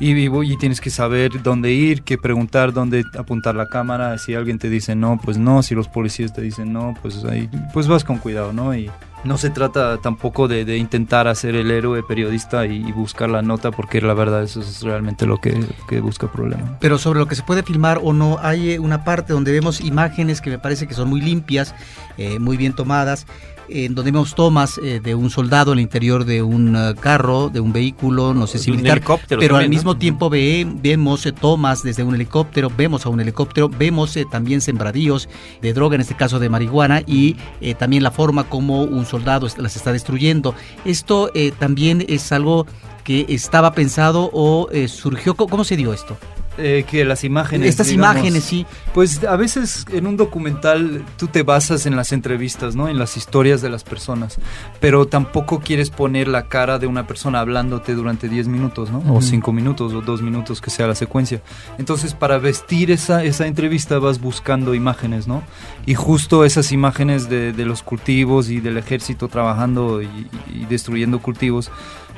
y, 0.00 0.10
y, 0.26 0.56
tienes 0.56 0.80
que 0.80 0.90
saber 0.90 1.40
dónde 1.44 1.72
ir, 1.72 2.02
qué 2.02 2.18
preguntar, 2.18 2.72
dónde 2.72 3.04
apuntar 3.16 3.54
la 3.54 3.68
cámara. 3.68 4.18
Si 4.18 4.34
alguien 4.34 4.58
te 4.58 4.68
dice 4.68 4.96
no, 4.96 5.20
pues 5.22 5.38
no. 5.38 5.62
Si 5.62 5.76
los 5.76 5.86
policías 5.86 6.32
te 6.32 6.42
dicen 6.42 6.72
no, 6.72 6.96
pues 7.00 7.24
ahí, 7.24 7.48
pues 7.72 7.86
vas 7.86 8.02
con 8.02 8.18
cuidado, 8.18 8.52
¿no? 8.52 8.74
Y 8.74 8.90
no 9.24 9.38
se 9.38 9.50
trata 9.50 9.98
tampoco 9.98 10.48
de, 10.48 10.76
intentar 10.76 11.28
hacer 11.28 11.54
el 11.54 11.70
héroe 11.70 12.02
periodista 12.02 12.66
y, 12.66 12.92
buscar 12.92 13.30
la 13.30 13.42
nota, 13.42 13.70
porque 13.70 14.00
la 14.00 14.14
verdad 14.14 14.42
eso 14.42 14.60
es 14.60 14.82
realmente 14.82 15.26
lo 15.26 15.38
que, 15.38 15.54
busca 16.00 16.30
problema. 16.30 16.78
Pero 16.80 16.98
sobre 16.98 17.18
lo 17.18 17.26
que 17.26 17.34
se 17.34 17.42
puede 17.42 17.62
filmar 17.62 18.00
o 18.02 18.12
no, 18.12 18.38
hay 18.40 18.78
una 18.78 19.04
parte 19.04 19.32
donde 19.32 19.52
vemos 19.52 19.80
imágenes 19.80 20.40
que 20.40 20.50
me 20.50 20.58
parece 20.58 20.86
que 20.86 20.94
son 20.94 21.08
muy 21.08 21.20
limpias, 21.20 21.74
eh, 22.16 22.38
muy 22.38 22.56
bien 22.56 22.72
tomadas 22.72 23.26
en 23.68 23.94
donde 23.94 24.10
vemos 24.10 24.34
tomas 24.34 24.78
eh, 24.78 25.00
de 25.02 25.14
un 25.14 25.30
soldado 25.30 25.72
al 25.72 25.80
interior 25.80 26.24
de 26.24 26.42
un 26.42 26.76
eh, 26.76 26.94
carro, 26.98 27.48
de 27.48 27.60
un 27.60 27.72
vehículo, 27.72 28.34
no 28.34 28.46
sé 28.46 28.58
si 28.58 28.70
militar, 28.70 29.02
pero 29.28 29.56
al 29.56 29.68
mismo 29.68 29.96
tiempo 29.96 30.30
ve, 30.30 30.66
vemos 30.82 31.26
eh, 31.26 31.32
tomas 31.32 31.82
desde 31.82 32.02
un 32.02 32.14
helicóptero, 32.14 32.70
vemos 32.76 33.06
a 33.06 33.08
un 33.08 33.20
helicóptero, 33.20 33.68
vemos 33.68 34.18
también 34.30 34.60
sembradíos 34.60 35.28
de 35.62 35.72
droga, 35.72 35.94
en 35.94 36.00
este 36.00 36.16
caso 36.16 36.38
de 36.38 36.48
marihuana, 36.48 37.02
y 37.06 37.36
también 37.78 38.02
la 38.02 38.10
forma 38.10 38.44
como 38.44 38.82
un 38.82 39.06
soldado 39.06 39.48
las 39.58 39.76
está 39.76 39.92
destruyendo. 39.92 40.54
Esto 40.84 41.30
también 41.58 42.04
es 42.08 42.32
algo 42.32 42.66
que 43.04 43.26
estaba 43.28 43.72
pensado 43.72 44.30
o 44.32 44.68
surgió, 44.88 45.34
¿cómo 45.34 45.64
se 45.64 45.76
dio 45.76 45.92
esto? 45.92 46.16
Eh, 46.60 46.84
que 46.88 47.04
las 47.04 47.22
imágenes. 47.22 47.68
Estas 47.68 47.92
imágenes, 47.92 48.42
sí. 48.42 48.66
Pues 48.92 49.22
a 49.22 49.36
veces 49.36 49.86
en 49.92 50.08
un 50.08 50.16
documental 50.16 51.04
tú 51.16 51.28
te 51.28 51.44
basas 51.44 51.86
en 51.86 51.94
las 51.94 52.10
entrevistas, 52.10 52.74
¿no? 52.74 52.88
En 52.88 52.98
las 52.98 53.16
historias 53.16 53.62
de 53.62 53.70
las 53.70 53.84
personas. 53.84 54.38
Pero 54.80 55.06
tampoco 55.06 55.60
quieres 55.60 55.90
poner 55.90 56.26
la 56.26 56.48
cara 56.48 56.80
de 56.80 56.88
una 56.88 57.06
persona 57.06 57.38
hablándote 57.38 57.94
durante 57.94 58.28
10 58.28 58.48
minutos, 58.48 58.90
¿no? 58.90 59.04
O 59.14 59.22
5 59.22 59.52
minutos 59.52 59.92
o 59.92 60.00
2 60.00 60.20
minutos 60.22 60.60
que 60.60 60.70
sea 60.70 60.88
la 60.88 60.96
secuencia. 60.96 61.42
Entonces, 61.78 62.12
para 62.12 62.38
vestir 62.38 62.90
esa, 62.90 63.22
esa 63.22 63.46
entrevista 63.46 64.00
vas 64.00 64.20
buscando 64.20 64.74
imágenes, 64.74 65.28
¿no? 65.28 65.44
Y 65.86 65.94
justo 65.94 66.44
esas 66.44 66.72
imágenes 66.72 67.28
de, 67.28 67.52
de 67.52 67.64
los 67.64 67.84
cultivos 67.84 68.50
y 68.50 68.58
del 68.58 68.78
ejército 68.78 69.28
trabajando 69.28 70.02
y, 70.02 70.08
y 70.52 70.66
destruyendo 70.68 71.20
cultivos 71.20 71.70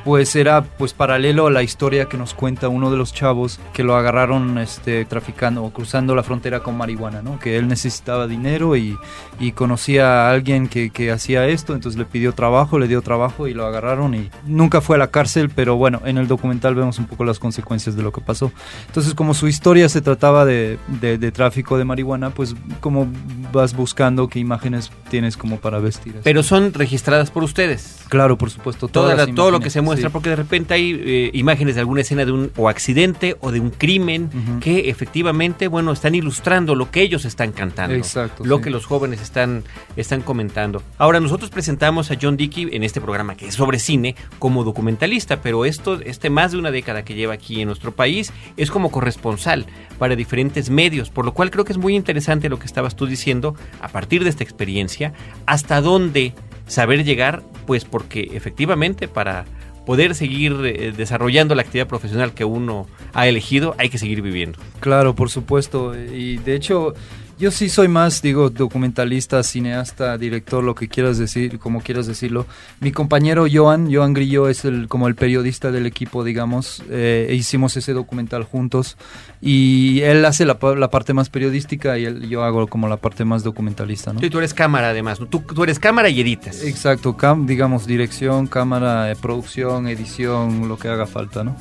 pues 0.04 0.34
era 0.36 0.62
pues 0.62 0.92
paralelo 0.92 1.46
a 1.46 1.50
la 1.50 1.62
historia 1.62 2.06
que 2.06 2.16
nos 2.16 2.34
cuenta 2.34 2.68
uno 2.68 2.90
de 2.90 2.96
los 2.96 3.12
chavos 3.12 3.60
que 3.72 3.84
lo 3.84 3.96
agarraron 3.96 4.58
este 4.58 5.04
traficando 5.04 5.64
o 5.64 5.70
cruzando 5.70 6.14
la 6.14 6.22
frontera 6.22 6.60
con 6.60 6.76
marihuana, 6.76 7.22
¿no? 7.22 7.38
Que 7.38 7.56
él 7.56 7.68
necesitaba 7.68 8.26
dinero 8.26 8.76
y, 8.76 8.96
y 9.38 9.52
conocía 9.52 10.28
a 10.28 10.30
alguien 10.30 10.68
que, 10.68 10.90
que, 10.90 11.10
hacía 11.10 11.46
esto, 11.46 11.74
entonces 11.74 11.98
le 11.98 12.04
pidió 12.04 12.32
trabajo, 12.32 12.78
le 12.78 12.88
dio 12.88 13.02
trabajo 13.02 13.46
y 13.46 13.54
lo 13.54 13.66
agarraron 13.66 14.14
y 14.14 14.30
nunca 14.46 14.80
fue 14.80 14.96
a 14.96 14.98
la 14.98 15.10
cárcel, 15.10 15.50
pero 15.50 15.76
bueno, 15.76 16.00
en 16.04 16.18
el 16.18 16.28
documental 16.28 16.74
vemos 16.74 16.98
un 16.98 17.06
poco 17.06 17.24
las 17.24 17.38
consecuencias 17.38 17.96
de 17.96 18.02
lo 18.02 18.12
que 18.12 18.20
pasó. 18.20 18.52
Entonces 18.86 19.14
como 19.14 19.34
su 19.34 19.48
historia 19.48 19.88
se 19.88 20.00
trataba 20.00 20.44
de, 20.44 20.78
de, 20.88 21.32
tráfico 21.32 21.78
de 21.78 21.84
marihuana, 21.84 22.30
pues 22.30 22.54
como 22.80 23.08
vas 23.52 23.74
buscando 23.74 24.28
qué 24.28 24.38
imágenes 24.38 24.90
tienes 25.10 25.36
como 25.36 25.58
para 25.58 25.78
vestir. 25.78 26.14
Pero 26.22 26.42
son 26.42 26.72
registradas 26.72 27.30
por 27.30 27.42
ustedes. 27.42 28.00
Claro, 28.08 28.38
por 28.38 28.50
supuesto. 28.50 28.88
todo 28.88 29.50
lo 29.50 29.60
que 29.60 29.70
se 29.70 29.80
muestra, 29.90 30.10
porque 30.10 30.30
de 30.30 30.36
repente 30.36 30.74
hay 30.74 31.00
eh, 31.02 31.30
imágenes 31.34 31.74
de 31.74 31.80
alguna 31.80 32.00
escena 32.00 32.24
de 32.24 32.32
un 32.32 32.50
o 32.56 32.68
accidente 32.68 33.36
o 33.40 33.52
de 33.52 33.60
un 33.60 33.70
crimen 33.70 34.30
que 34.60 34.88
efectivamente, 34.90 35.68
bueno, 35.68 35.92
están 35.92 36.14
ilustrando 36.14 36.74
lo 36.74 36.90
que 36.90 37.02
ellos 37.02 37.24
están 37.24 37.52
cantando, 37.52 37.94
Exacto, 37.94 38.44
lo 38.44 38.60
que 38.60 38.70
los 38.70 38.86
jóvenes 38.86 39.20
están, 39.20 39.64
están 39.96 40.22
comentando. 40.22 40.82
Ahora, 40.98 41.20
nosotros 41.20 41.50
presentamos 41.50 42.10
a 42.10 42.16
John 42.20 42.36
Dickey 42.36 42.68
en 42.72 42.84
este 42.84 43.00
programa 43.00 43.36
que 43.36 43.48
es 43.48 43.54
sobre 43.54 43.78
cine 43.78 44.14
como 44.38 44.64
documentalista, 44.64 45.40
pero 45.40 45.64
esto, 45.64 46.00
este 46.00 46.30
más 46.30 46.52
de 46.52 46.58
una 46.58 46.70
década 46.70 47.04
que 47.04 47.14
lleva 47.14 47.34
aquí 47.34 47.60
en 47.60 47.66
nuestro 47.66 47.92
país 47.92 48.32
es 48.56 48.70
como 48.70 48.90
corresponsal 48.90 49.66
para 49.98 50.16
diferentes 50.16 50.70
medios, 50.70 51.10
por 51.10 51.24
lo 51.24 51.34
cual 51.34 51.50
creo 51.50 51.64
que 51.64 51.72
es 51.72 51.78
muy 51.78 51.96
interesante 51.96 52.48
lo 52.48 52.58
que 52.58 52.66
estabas 52.66 52.96
tú 52.96 53.06
diciendo 53.06 53.54
a 53.80 53.88
partir 53.88 54.24
de 54.24 54.30
esta 54.30 54.44
experiencia, 54.44 55.12
hasta 55.46 55.80
dónde 55.80 56.34
saber 56.66 57.04
llegar, 57.04 57.42
pues 57.66 57.84
porque 57.84 58.30
efectivamente 58.32 59.08
para 59.08 59.44
poder 59.90 60.14
seguir 60.14 60.54
eh, 60.66 60.92
desarrollando 60.96 61.56
la 61.56 61.62
actividad 61.62 61.88
profesional 61.88 62.32
que 62.32 62.44
uno 62.44 62.86
ha 63.12 63.26
elegido, 63.26 63.74
hay 63.76 63.88
que 63.88 63.98
seguir 63.98 64.22
viviendo. 64.22 64.56
Claro, 64.78 65.16
por 65.16 65.30
supuesto. 65.30 65.96
Y 65.98 66.36
de 66.36 66.54
hecho, 66.54 66.94
yo 67.40 67.50
sí 67.50 67.70
soy 67.70 67.88
más, 67.88 68.20
digo, 68.20 68.50
documentalista, 68.50 69.42
cineasta, 69.42 70.18
director, 70.18 70.62
lo 70.62 70.74
que 70.74 70.88
quieras 70.88 71.16
decir, 71.16 71.58
como 71.58 71.80
quieras 71.80 72.06
decirlo. 72.06 72.46
Mi 72.80 72.92
compañero 72.92 73.46
Joan, 73.50 73.92
Joan 73.92 74.12
Grillo 74.12 74.48
es 74.48 74.66
el, 74.66 74.88
como 74.88 75.08
el 75.08 75.14
periodista 75.14 75.72
del 75.72 75.86
equipo, 75.86 76.22
digamos. 76.22 76.82
Eh, 76.90 77.32
hicimos 77.34 77.78
ese 77.78 77.94
documental 77.94 78.44
juntos 78.44 78.98
y 79.40 80.02
él 80.02 80.22
hace 80.26 80.44
la, 80.44 80.58
parte 80.58 81.14
más 81.14 81.30
periodística 81.30 81.98
y 81.98 82.28
yo 82.28 82.44
hago 82.44 82.66
como 82.66 82.88
la 82.88 82.98
parte 82.98 83.24
más 83.24 83.42
documentalista, 83.42 84.12
¿no? 84.12 84.22
Y 84.22 84.28
tú 84.28 84.36
eres 84.36 84.52
cámara 84.52 84.90
además, 84.90 85.18
Tú, 85.30 85.40
tú 85.40 85.64
eres 85.64 85.78
cámara 85.78 86.10
y 86.10 86.20
editas. 86.20 86.62
Exacto, 86.62 87.16
digamos, 87.46 87.86
dirección, 87.86 88.48
cámara, 88.48 89.10
eh, 89.10 89.16
producción, 89.16 89.88
edición, 89.88 90.68
lo 90.68 90.76
que 90.76 90.88
haga 90.88 91.06
falta, 91.06 91.42
¿no? 91.42 91.56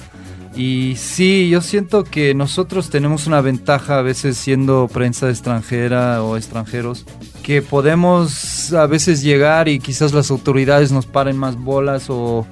Y 0.56 0.96
sí, 0.98 1.48
yo 1.50 1.62
siento 1.62 2.04
que 2.04 2.34
nosotros 2.34 2.90
tenemos 2.90 3.28
una 3.28 3.40
ventaja 3.40 4.00
a 4.00 4.02
veces 4.02 4.38
siendo 4.38 4.90
prensa 4.92 5.30
extranjera 5.30 5.69
o 5.72 6.36
extranjeros, 6.36 7.06
que 7.44 7.62
podemos 7.62 8.74
a 8.74 8.88
veces 8.88 9.22
llegar 9.22 9.68
y 9.68 9.80
quizás 9.80 10.14
las 10.14 10.32
autoridades 10.32 10.92
nos 10.92 11.06
paren 11.06 11.38
más 11.38 11.58
bolas 11.58 12.08
o, 12.10 12.46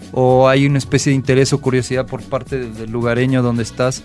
hay 0.48 0.66
una 0.66 0.78
especie 0.78 1.10
de 1.12 1.16
interés 1.16 1.52
o 1.54 1.60
curiosidad 1.60 2.06
por 2.06 2.22
parte 2.22 2.70
del 2.70 2.92
lugareño 2.92 3.42
donde 3.42 3.64
estás 3.64 4.04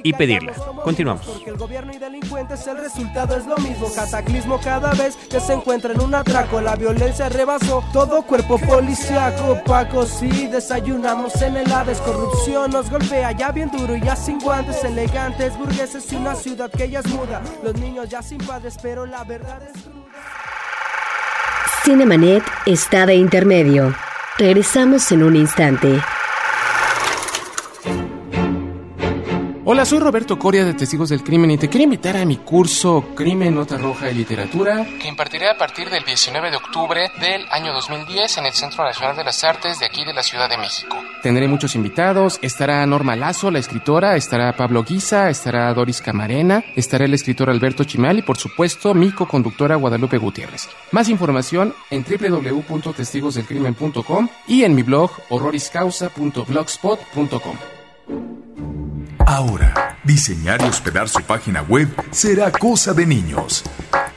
y 0.02 0.12
pedirla. 0.12 0.52
Continuamos. 0.82 1.24
Porque 1.26 1.50
el 1.50 1.56
gobierno 1.56 1.94
y 1.94 1.98
delincuentes 1.98 2.66
el 2.66 2.78
resultado 2.78 3.36
es 3.36 3.46
lo 3.46 3.56
mismo. 3.58 3.88
Cataclismo 3.94 4.58
cada 4.60 4.90
vez 4.92 5.14
que 5.16 5.38
se 5.40 5.52
encuentra 5.52 5.92
en 5.92 6.00
un 6.00 6.14
atraco. 6.14 6.60
La 6.60 6.76
violencia 6.76 7.28
rebasó 7.28 7.84
todo 7.92 8.22
cuerpo 8.22 8.58
policiaco. 8.58 9.60
Paco, 9.64 10.06
si 10.06 10.46
desayunamos 10.46 11.40
en 11.42 11.56
el 11.56 11.72
Hades. 11.72 12.00
Corrupción 12.00 12.70
nos 12.70 12.88
golpea 12.90 13.32
ya 13.32 13.50
bien 13.52 13.70
duro 13.70 13.96
y 13.96 14.00
ya 14.00 14.16
sin 14.16 14.40
guantes. 14.40 14.82
Elegantes 14.84 15.56
burgueses 15.58 16.10
y 16.12 16.16
una 16.16 16.34
ciudad 16.34 16.70
que 16.70 16.90
ya 16.90 17.00
es 17.00 17.08
muda. 17.08 17.42
Los 17.62 17.74
niños 17.76 18.08
ya 18.08 18.22
sin 18.22 18.38
padres, 18.38 18.78
pero 18.82 19.04
la 19.06 19.24
verdad 19.24 19.62
es. 19.62 19.74
Cinemanet 21.84 22.42
está 22.64 23.04
de 23.04 23.14
intermedio. 23.14 23.94
Regresamos 24.38 25.12
en 25.12 25.22
un 25.22 25.36
instante. 25.36 26.00
Hola, 29.66 29.86
soy 29.86 29.98
Roberto 29.98 30.38
Coria 30.38 30.62
de 30.62 30.74
Testigos 30.74 31.08
del 31.08 31.24
Crimen 31.24 31.52
y 31.52 31.56
te 31.56 31.70
quiero 31.70 31.84
invitar 31.84 32.18
a 32.18 32.26
mi 32.26 32.36
curso 32.36 33.02
Crimen, 33.14 33.54
Nota 33.54 33.78
Roja 33.78 34.10
y 34.10 34.14
Literatura 34.14 34.86
que 35.00 35.08
impartiré 35.08 35.48
a 35.48 35.56
partir 35.56 35.88
del 35.88 36.04
19 36.04 36.50
de 36.50 36.58
octubre 36.58 37.10
del 37.18 37.46
año 37.50 37.72
2010 37.72 38.36
en 38.36 38.44
el 38.44 38.52
Centro 38.52 38.84
Nacional 38.84 39.16
de 39.16 39.24
las 39.24 39.42
Artes 39.42 39.78
de 39.78 39.86
aquí 39.86 40.04
de 40.04 40.12
la 40.12 40.22
Ciudad 40.22 40.50
de 40.50 40.58
México. 40.58 40.98
Tendré 41.22 41.48
muchos 41.48 41.76
invitados, 41.76 42.38
estará 42.42 42.84
Norma 42.84 43.16
Lazo, 43.16 43.50
la 43.50 43.58
escritora, 43.58 44.16
estará 44.16 44.54
Pablo 44.54 44.84
Guisa, 44.84 45.30
estará 45.30 45.72
Doris 45.72 46.02
Camarena, 46.02 46.62
estará 46.76 47.06
el 47.06 47.14
escritor 47.14 47.48
Alberto 47.48 47.84
Chimal 47.84 48.18
y 48.18 48.22
por 48.22 48.36
supuesto 48.36 48.92
mi 48.92 49.12
co-conductora 49.12 49.76
Guadalupe 49.76 50.18
Gutiérrez. 50.18 50.68
Más 50.92 51.08
información 51.08 51.72
en 51.90 52.04
www.testigosdelcrimen.com 52.04 54.28
y 54.46 54.64
en 54.64 54.74
mi 54.74 54.82
blog 54.82 55.10
horroriscausa.blogspot.com. 55.30 57.56
Ahora, 59.26 59.98
diseñar 60.04 60.60
y 60.62 60.64
hospedar 60.64 61.08
su 61.08 61.22
página 61.22 61.62
web 61.62 61.88
será 62.10 62.52
cosa 62.52 62.92
de 62.92 63.06
niños. 63.06 63.64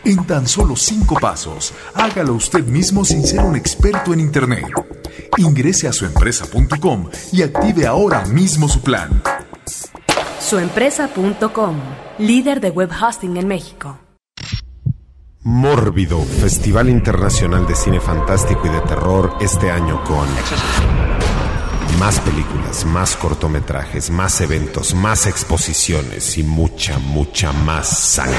En 0.04 0.26
tan 0.26 0.48
solo 0.48 0.76
cinco 0.76 1.16
pasos, 1.20 1.74
hágalo 1.94 2.34
usted 2.34 2.66
mismo 2.66 3.06
sin 3.06 3.26
ser 3.26 3.40
un 3.42 3.56
experto 3.56 4.14
en 4.14 4.20
Internet. 4.20 4.66
Ingrese 5.38 5.88
a 5.88 5.94
suempresa.com 5.94 7.10
y 7.32 7.42
active 7.42 7.88
ahora 7.88 8.26
mismo 8.26 8.68
su 8.68 8.82
plan. 8.82 9.22
Suempresa.com, 10.40 11.78
líder 12.20 12.60
de 12.60 12.70
web 12.70 12.90
hosting 12.92 13.38
en 13.38 13.48
México. 13.48 14.00
Mórbido, 15.44 16.22
Festival 16.22 16.90
Internacional 16.90 17.66
de 17.66 17.76
Cine 17.76 18.02
Fantástico 18.02 18.62
y 18.66 18.70
de 18.70 18.82
Terror 18.82 19.38
este 19.40 19.72
año 19.72 20.04
con 20.04 20.28
más 22.00 22.20
películas, 22.20 22.86
más 22.86 23.16
cortometrajes, 23.16 24.10
más 24.10 24.42
eventos, 24.42 24.94
más 24.94 25.26
exposiciones 25.26 26.38
y 26.38 26.44
mucha, 26.44 27.00
mucha 27.00 27.52
más 27.52 27.88
sangre. 27.88 28.36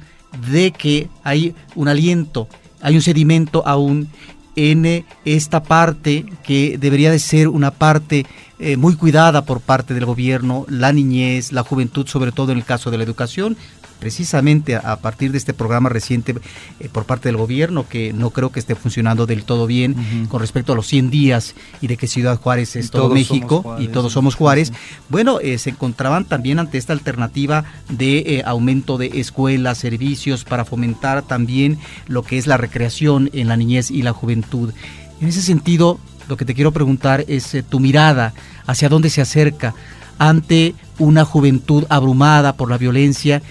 de 0.51 0.73
que 0.73 1.09
hay 1.25 1.55
un 1.75 1.89
aliento, 1.89 2.49
hay 2.81 2.97
un 2.97 3.03
sedimento 3.03 3.67
aún 3.67 4.09
en 4.57 5.05
esta 5.25 5.63
parte 5.63 6.25
que 6.43 6.79
debería 6.79 7.13
de 7.13 7.21
ser 7.21 7.49
una 7.49 7.71
parte 7.71 8.27
eh, 8.59 8.77
muy 8.77 8.97
cuidada 8.97 9.45
por 9.45 9.61
parte 9.61 9.95
del 9.95 10.05
gobierno, 10.05 10.67
la 10.69 10.93
niñez, 10.93 11.53
la 11.53 11.63
juventud, 11.63 12.09
sobre 12.09 12.33
todo 12.33 12.51
en 12.51 12.59
el 12.59 12.65
caso 12.65 12.91
de 12.91 12.99
la 12.99 13.05
educación, 13.05 13.57
precisamente 13.99 14.77
a, 14.77 14.97
partir 14.97 15.33
de 15.33 15.39
este 15.39 15.55
programa 15.55 15.89
reciente 15.89 16.35
eh, 16.81 16.89
por 16.91 17.05
parte 17.05 17.29
del 17.29 17.37
gobierno, 17.37 17.89
que 17.89 18.13
no 18.13 18.31
creo 18.31 18.51
que 18.51 18.61
esté 18.61 18.75
funcionando 18.75 19.27
del 19.27 19.45
todo 19.45 19.67
bien 19.67 20.27
con 20.29 20.41
respecto 20.41 20.73
a 20.73 20.77
los 20.77 20.87
100 20.87 21.11
días 21.11 21.55
y 21.81 21.87
de 21.87 21.97
que 21.97 22.07
Ciudad 22.07 22.39
Juárez 22.41 22.77
es 22.77 22.91
todo 22.91 23.13
México 23.13 23.77
y 23.79 23.89
todos 23.89 24.13
somos 24.13 24.35
Juárez, 24.35 24.73
bueno, 25.09 25.41
eh, 25.41 25.59
se 25.59 25.71
encontraban 25.71 26.25
también 26.25 26.59
ante 26.59 26.79
esta 26.79 26.93
alternativa 26.93 27.65
de 27.89 28.19
eh, 28.19 28.43
aumento 28.45 28.99
de 28.99 29.21
escuelas, 29.21 29.79
servicios 29.79 30.45
para 30.45 30.65
fomentar 30.65 31.23
también 31.23 31.79
lo 32.07 32.23
que 32.23 32.39
es 32.39 32.47
la 32.47 32.57
recreación 32.57 33.31
en 33.33 33.49
la 33.49 33.57
niñez 33.57 33.91
y 33.91 34.03
la 34.03 34.13
juventud. 34.13 34.73
En 35.21 35.29
ese 35.29 35.43
sentido, 35.43 35.99
lo 36.29 36.37
que 36.37 36.45
te 36.45 36.55
quiero 36.55 36.73
preguntar 36.73 37.25
es 37.29 37.57
tu 37.69 37.81
mirada, 37.81 38.35
hacia 38.67 38.89
dónde 38.89 39.11
se 39.11 39.21
acerca 39.21 39.75
ante 40.19 40.75
una 40.99 41.25
juventud 41.25 41.85
abrumada 41.89 42.55
por 42.55 42.71
la 42.71 42.79
violencia 42.79 43.43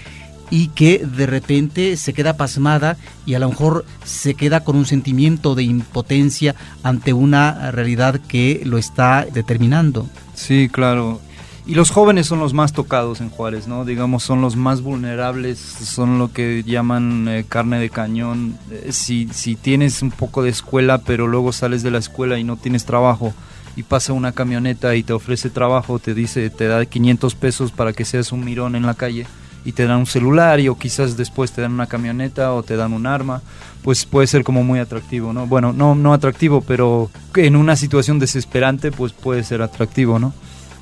y 0.50 0.68
que 0.68 0.98
de 0.98 1.26
repente 1.26 1.96
se 1.96 2.12
queda 2.12 2.36
pasmada 2.36 2.96
y 3.26 3.34
a 3.34 3.38
lo 3.38 3.48
mejor 3.48 3.84
se 4.04 4.34
queda 4.34 4.64
con 4.64 4.76
un 4.76 4.86
sentimiento 4.86 5.54
de 5.54 5.64
impotencia 5.64 6.54
ante 6.82 7.12
una 7.12 7.70
realidad 7.70 8.20
que 8.20 8.62
lo 8.64 8.78
está 8.78 9.26
determinando. 9.32 10.06
Sí, 10.34 10.68
claro. 10.70 11.20
Y 11.66 11.74
los 11.74 11.90
jóvenes 11.90 12.26
son 12.26 12.38
los 12.38 12.54
más 12.54 12.72
tocados 12.72 13.20
en 13.20 13.28
Juárez, 13.28 13.68
¿no? 13.68 13.84
Digamos, 13.84 14.22
son 14.22 14.40
los 14.40 14.56
más 14.56 14.80
vulnerables, 14.80 15.58
son 15.58 16.18
lo 16.18 16.32
que 16.32 16.62
llaman 16.64 17.28
eh, 17.28 17.44
carne 17.46 17.78
de 17.78 17.90
cañón. 17.90 18.56
Eh, 18.70 18.88
si, 18.92 19.28
si 19.32 19.54
tienes 19.54 20.00
un 20.00 20.10
poco 20.10 20.42
de 20.42 20.48
escuela, 20.48 20.96
pero 20.96 21.26
luego 21.26 21.52
sales 21.52 21.82
de 21.82 21.90
la 21.90 21.98
escuela 21.98 22.38
y 22.38 22.44
no 22.44 22.56
tienes 22.56 22.86
trabajo, 22.86 23.34
y 23.76 23.82
pasa 23.82 24.14
una 24.14 24.32
camioneta 24.32 24.96
y 24.96 25.02
te 25.02 25.12
ofrece 25.12 25.50
trabajo, 25.50 25.98
te 25.98 26.14
dice, 26.14 26.48
te 26.48 26.68
da 26.68 26.86
500 26.86 27.34
pesos 27.34 27.70
para 27.70 27.92
que 27.92 28.06
seas 28.06 28.32
un 28.32 28.44
mirón 28.44 28.74
en 28.74 28.86
la 28.86 28.94
calle 28.94 29.26
y 29.64 29.72
te 29.72 29.86
dan 29.86 29.98
un 29.98 30.06
celular 30.06 30.60
y 30.60 30.68
o 30.68 30.78
quizás 30.78 31.16
después 31.16 31.52
te 31.52 31.62
dan 31.62 31.72
una 31.72 31.86
camioneta 31.86 32.52
o 32.52 32.62
te 32.62 32.76
dan 32.76 32.92
un 32.92 33.06
arma, 33.06 33.42
pues 33.82 34.06
puede 34.06 34.26
ser 34.26 34.44
como 34.44 34.64
muy 34.64 34.78
atractivo, 34.78 35.32
¿no? 35.32 35.46
Bueno, 35.46 35.72
no, 35.72 35.94
no 35.94 36.12
atractivo, 36.12 36.60
pero 36.62 37.10
en 37.36 37.56
una 37.56 37.76
situación 37.76 38.18
desesperante 38.18 38.92
pues 38.92 39.12
puede 39.12 39.44
ser 39.44 39.62
atractivo, 39.62 40.18
¿no? 40.18 40.32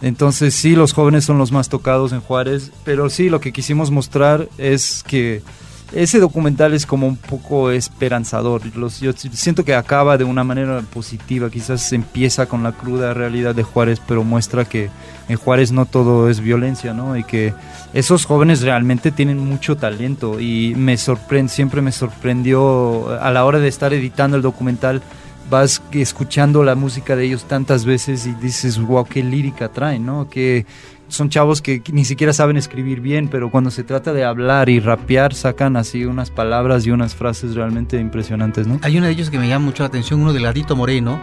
Entonces 0.02 0.54
sí, 0.54 0.76
los 0.76 0.92
jóvenes 0.92 1.24
son 1.24 1.38
los 1.38 1.52
más 1.52 1.68
tocados 1.68 2.12
en 2.12 2.20
Juárez, 2.20 2.70
pero 2.84 3.08
sí, 3.08 3.30
lo 3.30 3.40
que 3.40 3.52
quisimos 3.52 3.90
mostrar 3.90 4.48
es 4.58 5.02
que 5.06 5.42
ese 5.92 6.18
documental 6.18 6.74
es 6.74 6.84
como 6.84 7.06
un 7.06 7.16
poco 7.16 7.70
esperanzador. 7.70 8.62
Yo 9.00 9.12
siento 9.12 9.64
que 9.64 9.74
acaba 9.74 10.18
de 10.18 10.24
una 10.24 10.44
manera 10.44 10.82
positiva, 10.82 11.50
quizás 11.50 11.92
empieza 11.92 12.46
con 12.46 12.62
la 12.62 12.72
cruda 12.72 13.14
realidad 13.14 13.54
de 13.54 13.62
Juárez, 13.62 14.00
pero 14.06 14.24
muestra 14.24 14.64
que 14.64 14.90
en 15.28 15.36
Juárez 15.36 15.72
no 15.72 15.86
todo 15.86 16.28
es 16.28 16.40
violencia, 16.40 16.92
¿no? 16.92 17.16
Y 17.16 17.24
que 17.24 17.54
esos 17.94 18.24
jóvenes 18.24 18.62
realmente 18.62 19.10
tienen 19.10 19.38
mucho 19.38 19.76
talento 19.76 20.40
y 20.40 20.74
me 20.76 20.96
sorprende, 20.96 21.52
siempre 21.52 21.80
me 21.82 21.92
sorprendió 21.92 23.20
a 23.20 23.30
la 23.30 23.44
hora 23.44 23.58
de 23.58 23.68
estar 23.68 23.92
editando 23.92 24.36
el 24.36 24.42
documental 24.42 25.02
vas 25.48 25.80
escuchando 25.92 26.64
la 26.64 26.74
música 26.74 27.14
de 27.14 27.24
ellos 27.24 27.44
tantas 27.44 27.84
veces 27.84 28.26
y 28.26 28.32
dices, 28.32 28.80
wow, 28.80 29.04
qué 29.04 29.22
lírica 29.22 29.68
traen, 29.68 30.04
¿no? 30.04 30.28
Que 30.28 30.66
son 31.08 31.30
chavos 31.30 31.62
que 31.62 31.82
ni 31.92 32.04
siquiera 32.04 32.32
saben 32.32 32.56
escribir 32.56 33.00
bien, 33.00 33.28
pero 33.28 33.50
cuando 33.50 33.70
se 33.70 33.84
trata 33.84 34.12
de 34.12 34.24
hablar 34.24 34.68
y 34.68 34.80
rapear 34.80 35.34
sacan 35.34 35.76
así 35.76 36.04
unas 36.04 36.30
palabras 36.30 36.86
y 36.86 36.90
unas 36.90 37.14
frases 37.14 37.54
realmente 37.54 37.98
impresionantes, 37.98 38.66
¿no? 38.66 38.80
Hay 38.82 38.98
uno 38.98 39.06
de 39.06 39.12
ellos 39.12 39.30
que 39.30 39.38
me 39.38 39.48
llama 39.48 39.66
mucho 39.66 39.82
la 39.82 39.88
atención, 39.88 40.20
uno 40.20 40.32
de 40.32 40.40
Ladito 40.40 40.76
Moreno, 40.76 41.20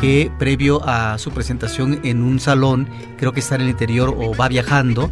que 0.00 0.30
previo 0.38 0.80
a 0.86 1.18
su 1.18 1.30
presentación 1.30 2.00
en 2.02 2.22
un 2.22 2.38
salón, 2.38 2.88
creo 3.16 3.32
que 3.32 3.40
está 3.40 3.54
en 3.56 3.62
el 3.62 3.68
interior 3.68 4.14
o 4.16 4.36
va 4.36 4.48
viajando, 4.48 5.10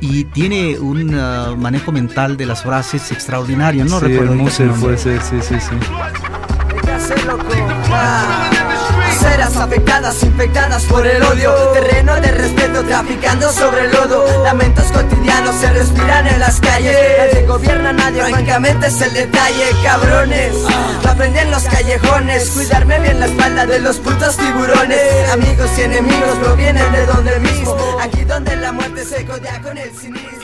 y 0.00 0.24
tiene 0.24 0.78
un 0.78 1.14
uh, 1.14 1.56
manejo 1.56 1.92
mental 1.92 2.36
de 2.36 2.46
las 2.46 2.62
frases 2.62 3.12
extraordinario, 3.12 3.84
¿no? 3.84 4.00
Sí, 4.00 4.06
Recuerdo 4.06 4.32
el 4.34 4.70
puede 4.80 4.98
ser, 4.98 5.20
sí, 5.22 5.36
sí, 5.40 5.54
sí. 5.60 5.76
Aceras 9.14 9.56
afectadas, 9.56 10.22
infectadas 10.22 10.84
por 10.84 11.06
el 11.06 11.22
odio. 11.22 11.54
Terreno 11.72 12.20
de 12.20 12.32
respeto 12.32 12.82
traficando 12.82 13.50
sobre 13.52 13.86
el 13.86 13.92
lodo. 13.92 14.44
Lamentos 14.44 14.84
cotidianos 14.92 15.54
se 15.56 15.72
respiran 15.72 16.26
en 16.26 16.40
las 16.40 16.60
calles. 16.60 16.96
Nadie 17.18 17.46
gobierna 17.46 17.90
a 17.90 17.92
nadie, 17.92 18.24
francamente 18.24 18.88
es 18.88 19.00
el 19.00 19.14
detalle 19.14 19.64
Cabrones, 19.82 20.54
lo 21.02 21.10
aprendí 21.10 21.38
en 21.38 21.50
los 21.50 21.62
callejones 21.64 22.50
Cuidarme 22.50 22.98
bien 23.00 23.20
la 23.20 23.26
espalda 23.26 23.66
de 23.66 23.80
los 23.80 23.98
putos 23.98 24.36
tiburones. 24.36 25.30
Amigos 25.32 25.70
y 25.78 25.82
enemigos 25.82 26.38
provienen 26.42 26.92
de 26.92 27.06
donde 27.06 27.38
mismo. 27.40 27.76
Aquí 28.00 28.24
donde 28.24 28.56
la 28.56 28.72
muerte 28.72 29.04
se 29.04 29.24
codea 29.24 29.60
con 29.62 29.78
el 29.78 29.90
cinismo 29.90 30.43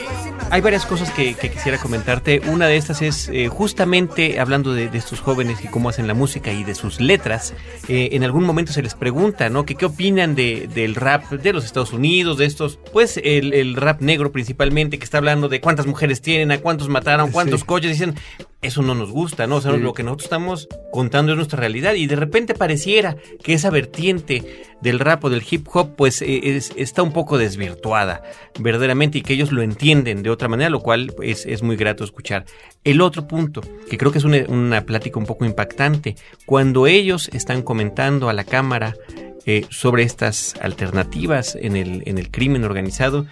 Hay 0.53 0.59
varias 0.59 0.85
cosas 0.85 1.09
que, 1.11 1.33
que 1.35 1.49
quisiera 1.49 1.77
comentarte. 1.77 2.41
Una 2.45 2.67
de 2.67 2.75
estas 2.75 3.01
es 3.01 3.29
eh, 3.29 3.47
justamente 3.47 4.37
hablando 4.37 4.73
de, 4.73 4.89
de 4.89 4.97
estos 4.97 5.21
jóvenes 5.21 5.63
y 5.63 5.67
cómo 5.69 5.87
hacen 5.87 6.07
la 6.07 6.13
música 6.13 6.51
y 6.51 6.65
de 6.65 6.75
sus 6.75 6.99
letras. 6.99 7.53
eh, 7.87 8.09
en 8.11 8.25
algún 8.25 8.43
momento 8.43 8.73
se 8.73 8.83
les 8.83 8.93
pregunta, 8.93 9.47
¿no? 9.49 9.65
Que 9.65 9.75
qué 9.75 9.85
opinan 9.85 10.35
de, 10.35 10.67
del 10.73 10.95
rap 10.95 11.29
de 11.31 11.53
los 11.53 11.63
Estados 11.63 11.93
Unidos, 11.93 12.37
de 12.37 12.45
estos, 12.47 12.79
pues 12.91 13.15
el, 13.23 13.53
el 13.53 13.77
rap 13.77 14.01
negro 14.01 14.33
principalmente, 14.33 14.97
que 14.99 15.05
está 15.05 15.19
hablando 15.19 15.47
de 15.47 15.61
cuántas 15.61 15.85
mujeres 15.87 16.21
tienen, 16.21 16.51
a 16.51 16.57
cuántos 16.57 16.89
mataron, 16.89 17.31
cuántos 17.31 17.61
Sí. 17.61 17.65
coches. 17.65 17.91
Dicen, 17.91 18.15
eso 18.61 18.81
no 18.81 18.93
nos 18.95 19.11
gusta, 19.11 19.47
¿no? 19.47 19.55
O 19.57 19.61
sea, 19.61 19.71
Sí. 19.73 19.79
lo 19.79 19.93
que 19.93 20.03
nosotros 20.03 20.25
estamos 20.25 20.67
contando 20.91 21.31
es 21.31 21.35
nuestra 21.35 21.59
realidad 21.59 21.93
y 21.95 22.05
de 22.07 22.15
repente 22.15 22.53
pareciera 22.53 23.15
que 23.43 23.53
esa 23.53 23.69
vertiente 23.71 24.43
del 24.81 24.99
rap 24.99 25.23
o 25.25 25.29
del 25.29 25.43
hip 25.49 25.67
hop 25.73 25.95
pues 25.95 26.21
eh, 26.21 26.55
es- 26.55 26.71
está 26.75 27.01
un 27.03 27.11
poco 27.11 27.37
desvirtuada 27.37 28.21
verdaderamente 28.59 29.17
y 29.17 29.21
que 29.21 29.33
ellos 29.33 29.51
lo 29.51 29.61
entienden 29.61 30.21
de 30.23 30.29
otra 30.29 30.47
manera, 30.47 30.69
lo 30.69 30.79
cual 30.81 31.13
es, 31.23 31.45
es 31.45 31.63
muy 31.63 31.75
grato 31.75 32.03
escuchar. 32.03 32.45
El 32.83 33.01
otro 33.01 33.27
punto, 33.27 33.61
que 33.89 33.97
creo 33.97 34.11
que 34.11 34.17
es 34.19 34.23
una, 34.25 34.43
una 34.47 34.81
plática 34.85 35.19
un 35.19 35.25
poco 35.25 35.45
impactante, 35.45 36.15
cuando 36.45 36.87
ellos 36.87 37.29
están 37.33 37.61
comentando 37.63 38.29
a 38.29 38.33
la 38.33 38.43
cámara 38.43 38.95
eh, 39.47 39.65
sobre 39.71 40.03
estas 40.03 40.53
alternativas 40.61 41.57
en 41.59 41.75
el, 41.75 42.03
en 42.05 42.19
el 42.19 42.29
crimen 42.29 42.63
organizado, 42.63 43.25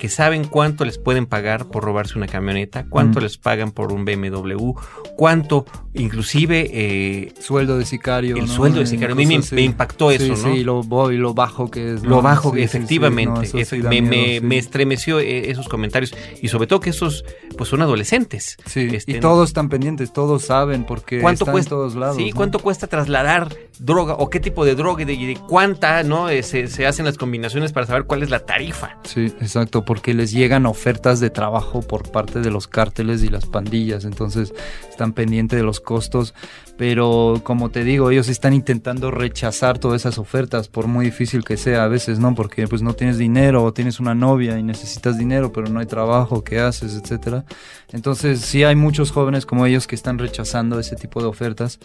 que 0.00 0.08
saben 0.08 0.44
cuánto 0.44 0.86
les 0.86 0.96
pueden 0.96 1.26
pagar 1.26 1.66
por 1.68 1.84
robarse 1.84 2.16
una 2.16 2.26
camioneta, 2.26 2.86
cuánto 2.88 3.20
Mm. 3.20 3.22
les 3.22 3.36
pagan 3.36 3.70
por 3.70 3.92
un 3.92 4.06
BMW, 4.06 4.72
cuánto 5.14 5.66
inclusive 5.92 6.70
eh, 6.72 7.32
Sueldo 7.40 7.76
de 7.76 7.84
sicario. 7.84 8.36
el 8.36 8.46
¿no? 8.46 8.48
sueldo 8.48 8.80
de 8.80 8.86
sicario. 8.86 9.12
A 9.14 9.16
mí 9.16 9.26
me, 9.26 9.60
impactó 9.62 10.10
eso, 10.10 10.24
Sí, 10.36 10.42
¿no? 10.42 10.54
Sí, 10.54 10.64
lo, 10.64 11.12
y 11.12 11.16
lo 11.18 11.34
bajo 11.34 11.70
que 11.70 11.94
es. 11.94 12.02
Lo 12.02 12.22
bajo, 12.22 12.54
Sí, 12.54 12.62
efectivamente. 12.62 13.50
no, 13.52 13.58
eso 13.60 13.76
me, 13.76 14.00
miedo, 14.00 14.10
me- 14.10 14.40
me 14.40 14.56
estremeció 14.58 15.20
eh, 15.20 15.50
esos 15.50 15.68
comentarios. 15.68 16.14
Y 16.40 16.48
sobre 16.48 16.66
todo 16.66 16.80
que 16.80 16.90
esos 16.90 17.24
pues 17.58 17.68
son 17.68 17.82
adolescentes. 17.82 18.56
Sí, 18.66 18.88
Este, 18.92 19.12
y 19.12 19.20
todos 19.20 19.50
están 19.50 19.68
pendientes, 19.68 20.12
todos 20.14 20.44
saben 20.44 20.84
porque 20.86 21.20
¿Cuánto 21.20 21.44
están 21.44 21.52
cuesta, 21.52 21.74
en 21.74 21.78
todos 21.78 21.94
lados. 21.96 22.16
sí. 22.16 22.32
¿cuánto 22.32 22.58
cuesta 22.60 22.86
trasladar 22.86 23.54
droga 23.78 24.14
o 24.14 24.30
qué 24.30 24.40
tipo 24.40 24.64
de 24.64 24.74
droga 24.74 25.02
y 25.02 25.04
de, 25.04 25.36
cuánta 25.46 26.02
no 26.04 26.30
Eh, 26.30 26.42
se, 26.42 26.68
se 26.68 26.86
hacen 26.86 27.04
las 27.04 27.18
combinaciones 27.18 27.72
para 27.72 27.86
saber 27.86 28.04
cuál 28.04 28.22
es 28.22 28.30
la 28.30 28.40
tarifa? 28.40 28.96
Sí, 29.04 29.26
exacto, 29.40 29.84
porque 29.90 30.14
les 30.14 30.30
llegan 30.30 30.66
ofertas 30.66 31.18
de 31.18 31.30
trabajo 31.30 31.82
por 31.82 32.12
parte 32.12 32.38
de 32.38 32.52
los 32.52 32.68
cárteles 32.68 33.24
y 33.24 33.28
las 33.28 33.46
pandillas, 33.46 34.04
entonces 34.04 34.54
están 34.88 35.14
pendientes 35.14 35.56
de 35.58 35.64
los 35.64 35.80
costos, 35.80 36.32
pero 36.80 37.42
como 37.42 37.68
te 37.68 37.84
digo, 37.84 38.10
ellos 38.10 38.30
están 38.30 38.54
intentando 38.54 39.10
rechazar 39.10 39.78
todas 39.78 40.00
esas 40.00 40.16
ofertas, 40.16 40.68
por 40.68 40.86
muy 40.86 41.04
difícil 41.04 41.44
que 41.44 41.58
sea 41.58 41.84
a 41.84 41.88
veces, 41.88 42.18
¿no? 42.18 42.34
Porque 42.34 42.66
pues 42.66 42.80
no 42.80 42.94
tienes 42.94 43.18
dinero 43.18 43.62
o 43.64 43.74
tienes 43.74 44.00
una 44.00 44.14
novia 44.14 44.58
y 44.58 44.62
necesitas 44.62 45.18
dinero, 45.18 45.52
pero 45.52 45.68
no 45.68 45.80
hay 45.80 45.84
trabajo, 45.84 46.42
¿qué 46.42 46.58
haces, 46.58 46.94
etcétera? 46.94 47.44
Entonces 47.92 48.40
sí 48.40 48.64
hay 48.64 48.76
muchos 48.76 49.10
jóvenes 49.10 49.44
como 49.44 49.66
ellos 49.66 49.86
que 49.86 49.94
están 49.94 50.18
rechazando 50.18 50.80
ese 50.80 50.96
tipo 50.96 51.20
de 51.20 51.26
ofertas, 51.26 51.80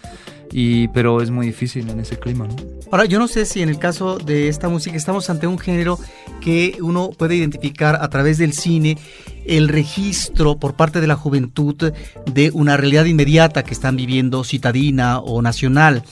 y 0.50 0.88
pero 0.88 1.22
es 1.22 1.30
muy 1.30 1.48
difícil 1.48 1.90
en 1.90 2.00
ese 2.00 2.18
clima, 2.18 2.48
¿no? 2.48 2.56
Ahora, 2.90 3.04
yo 3.04 3.20
no 3.20 3.28
sé 3.28 3.46
si 3.46 3.62
en 3.62 3.68
el 3.68 3.80
caso 3.80 4.18
de 4.18 4.48
esta 4.48 4.70
música 4.70 4.96
estamos 4.96 5.30
ante 5.30 5.46
un 5.46 5.60
género 5.60 6.00
que 6.40 6.78
uno 6.80 7.10
puede 7.10 7.36
identificar 7.36 7.98
a 8.00 8.10
través 8.10 8.38
del 8.38 8.54
cine 8.54 8.98
el 9.46 9.68
registro 9.70 10.58
por 10.58 10.76
parte 10.76 11.02
de 11.02 11.08
la 11.08 11.16
juventud 11.16 11.94
de 12.26 12.52
una 12.54 12.78
realidad 12.78 13.06
inmediata 13.06 13.64
que 13.64 13.74
están 13.74 13.96
viviendo 13.96 14.44
citadina 14.44 15.20
o 15.20 15.42
nacional. 15.42 16.04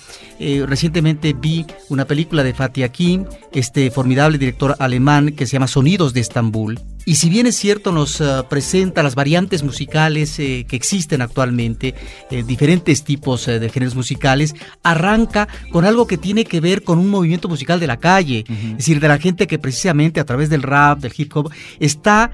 Eh, 0.45 0.65
recientemente 0.67 1.32
vi 1.32 1.65
una 1.88 2.03
película 2.03 2.43
de 2.43 2.53
Fatih 2.53 2.84
Akin, 2.84 3.25
este 3.53 3.89
formidable 3.91 4.38
director 4.38 4.75
alemán 4.77 5.32
que 5.32 5.45
se 5.45 5.53
llama 5.53 5.67
Sonidos 5.67 6.13
de 6.13 6.19
Estambul. 6.19 6.82
Y 7.06 7.15
si 7.15 7.29
bien 7.29 7.47
es 7.47 7.58
cierto, 7.58 7.91
nos 7.91 8.21
eh, 8.21 8.25
presenta 8.49 9.03
las 9.03 9.13
variantes 9.13 9.62
musicales 9.62 10.39
eh, 10.39 10.65
que 10.67 10.77
existen 10.77 11.21
actualmente, 11.21 11.95
eh, 12.32 12.43
diferentes 12.43 13.03
tipos 13.03 13.45
eh, 13.49 13.60
de 13.60 13.69
géneros 13.69 13.95
musicales, 13.95 14.56
arranca 14.84 15.49
con 15.71 15.84
algo 15.84 16.08
que 16.08 16.17
tiene 16.17 16.45
que 16.45 16.62
ver 16.62 16.84
con 16.84 16.99
un 16.99 17.10
movimiento 17.10 17.49
musical 17.49 17.82
de 17.82 17.88
la 17.88 17.97
calle, 17.97 18.45
es 18.47 18.77
decir, 18.77 19.01
de 19.01 19.10
la 19.10 19.17
gente 19.17 19.47
que 19.47 19.60
precisamente 19.60 20.21
a 20.21 20.25
través 20.25 20.49
del 20.49 20.62
rap, 20.62 20.99
del 20.99 21.13
hip 21.15 21.36
hop, 21.36 21.51
está 21.79 22.32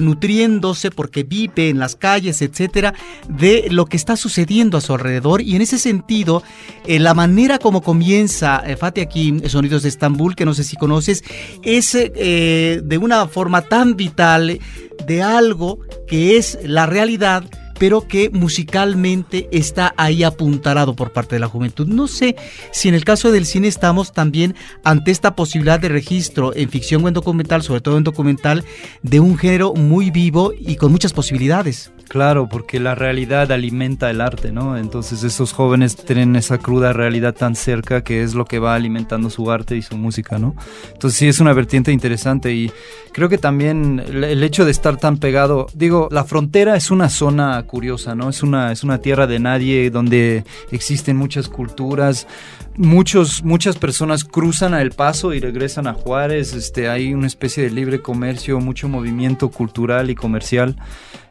nutriéndose 0.00 0.90
porque 0.90 1.22
vive 1.22 1.68
en 1.68 1.78
las 1.78 1.94
calles, 1.94 2.42
etcétera, 2.42 2.94
de 3.28 3.68
lo 3.70 3.86
que 3.86 3.96
está 3.96 4.16
sucediendo 4.16 4.78
a 4.78 4.80
su 4.80 4.94
alrededor. 4.94 5.42
Y 5.42 5.54
en 5.54 5.62
ese 5.62 5.78
sentido, 5.78 6.42
la 6.86 7.14
manera 7.14 7.47
como 7.56 7.80
comienza 7.80 8.62
eh, 8.66 8.76
Fatih 8.76 9.00
Akin, 9.00 9.48
Sonidos 9.48 9.84
de 9.84 9.88
Estambul, 9.88 10.36
que 10.36 10.44
no 10.44 10.52
sé 10.52 10.64
si 10.64 10.76
conoces, 10.76 11.24
es 11.62 11.94
eh, 11.94 12.82
de 12.84 12.98
una 12.98 13.26
forma 13.28 13.62
tan 13.62 13.96
vital 13.96 14.58
de 15.06 15.22
algo 15.22 15.78
que 16.06 16.36
es 16.36 16.58
la 16.62 16.84
realidad 16.84 17.44
pero 17.78 18.06
que 18.06 18.30
musicalmente 18.30 19.48
está 19.52 19.94
ahí 19.96 20.22
apuntalado 20.24 20.94
por 20.94 21.12
parte 21.12 21.36
de 21.36 21.40
la 21.40 21.48
juventud. 21.48 21.86
No 21.86 22.06
sé 22.06 22.36
si 22.72 22.88
en 22.88 22.94
el 22.94 23.04
caso 23.04 23.32
del 23.32 23.46
cine 23.46 23.68
estamos 23.68 24.12
también 24.12 24.54
ante 24.84 25.10
esta 25.10 25.34
posibilidad 25.36 25.80
de 25.80 25.88
registro 25.88 26.54
en 26.54 26.68
ficción 26.68 27.04
o 27.04 27.08
en 27.08 27.14
documental, 27.14 27.62
sobre 27.62 27.80
todo 27.80 27.98
en 27.98 28.04
documental, 28.04 28.64
de 29.02 29.20
un 29.20 29.38
género 29.38 29.74
muy 29.74 30.10
vivo 30.10 30.52
y 30.58 30.76
con 30.76 30.92
muchas 30.92 31.12
posibilidades. 31.12 31.92
Claro, 32.08 32.48
porque 32.48 32.80
la 32.80 32.94
realidad 32.94 33.52
alimenta 33.52 34.10
el 34.10 34.22
arte, 34.22 34.50
¿no? 34.50 34.78
Entonces 34.78 35.24
esos 35.24 35.52
jóvenes 35.52 35.94
tienen 35.94 36.36
esa 36.36 36.56
cruda 36.56 36.94
realidad 36.94 37.34
tan 37.34 37.54
cerca 37.54 38.02
que 38.02 38.22
es 38.22 38.34
lo 38.34 38.46
que 38.46 38.58
va 38.58 38.74
alimentando 38.74 39.28
su 39.28 39.50
arte 39.50 39.76
y 39.76 39.82
su 39.82 39.98
música, 39.98 40.38
¿no? 40.38 40.54
Entonces 40.90 41.18
sí 41.18 41.28
es 41.28 41.38
una 41.38 41.52
vertiente 41.52 41.92
interesante 41.92 42.54
y 42.54 42.72
creo 43.12 43.28
que 43.28 43.36
también 43.36 44.02
el 44.08 44.42
hecho 44.42 44.64
de 44.64 44.70
estar 44.70 44.96
tan 44.96 45.18
pegado, 45.18 45.66
digo, 45.74 46.08
la 46.10 46.24
frontera 46.24 46.76
es 46.76 46.90
una 46.90 47.10
zona 47.10 47.64
curiosa, 47.68 48.16
¿no? 48.16 48.28
Es 48.28 48.42
una, 48.42 48.72
es 48.72 48.82
una 48.82 48.98
tierra 48.98 49.28
de 49.28 49.38
nadie 49.38 49.90
donde 49.90 50.42
existen 50.72 51.16
muchas 51.16 51.48
culturas, 51.48 52.26
muchos, 52.76 53.44
muchas 53.44 53.76
personas 53.76 54.24
cruzan 54.24 54.74
a 54.74 54.82
El 54.82 54.90
Paso 54.90 55.34
y 55.34 55.38
regresan 55.38 55.86
a 55.86 55.94
Juárez, 55.94 56.54
este, 56.54 56.88
hay 56.88 57.14
una 57.14 57.28
especie 57.28 57.62
de 57.62 57.70
libre 57.70 58.00
comercio, 58.00 58.58
mucho 58.58 58.88
movimiento 58.88 59.50
cultural 59.50 60.10
y 60.10 60.16
comercial. 60.16 60.74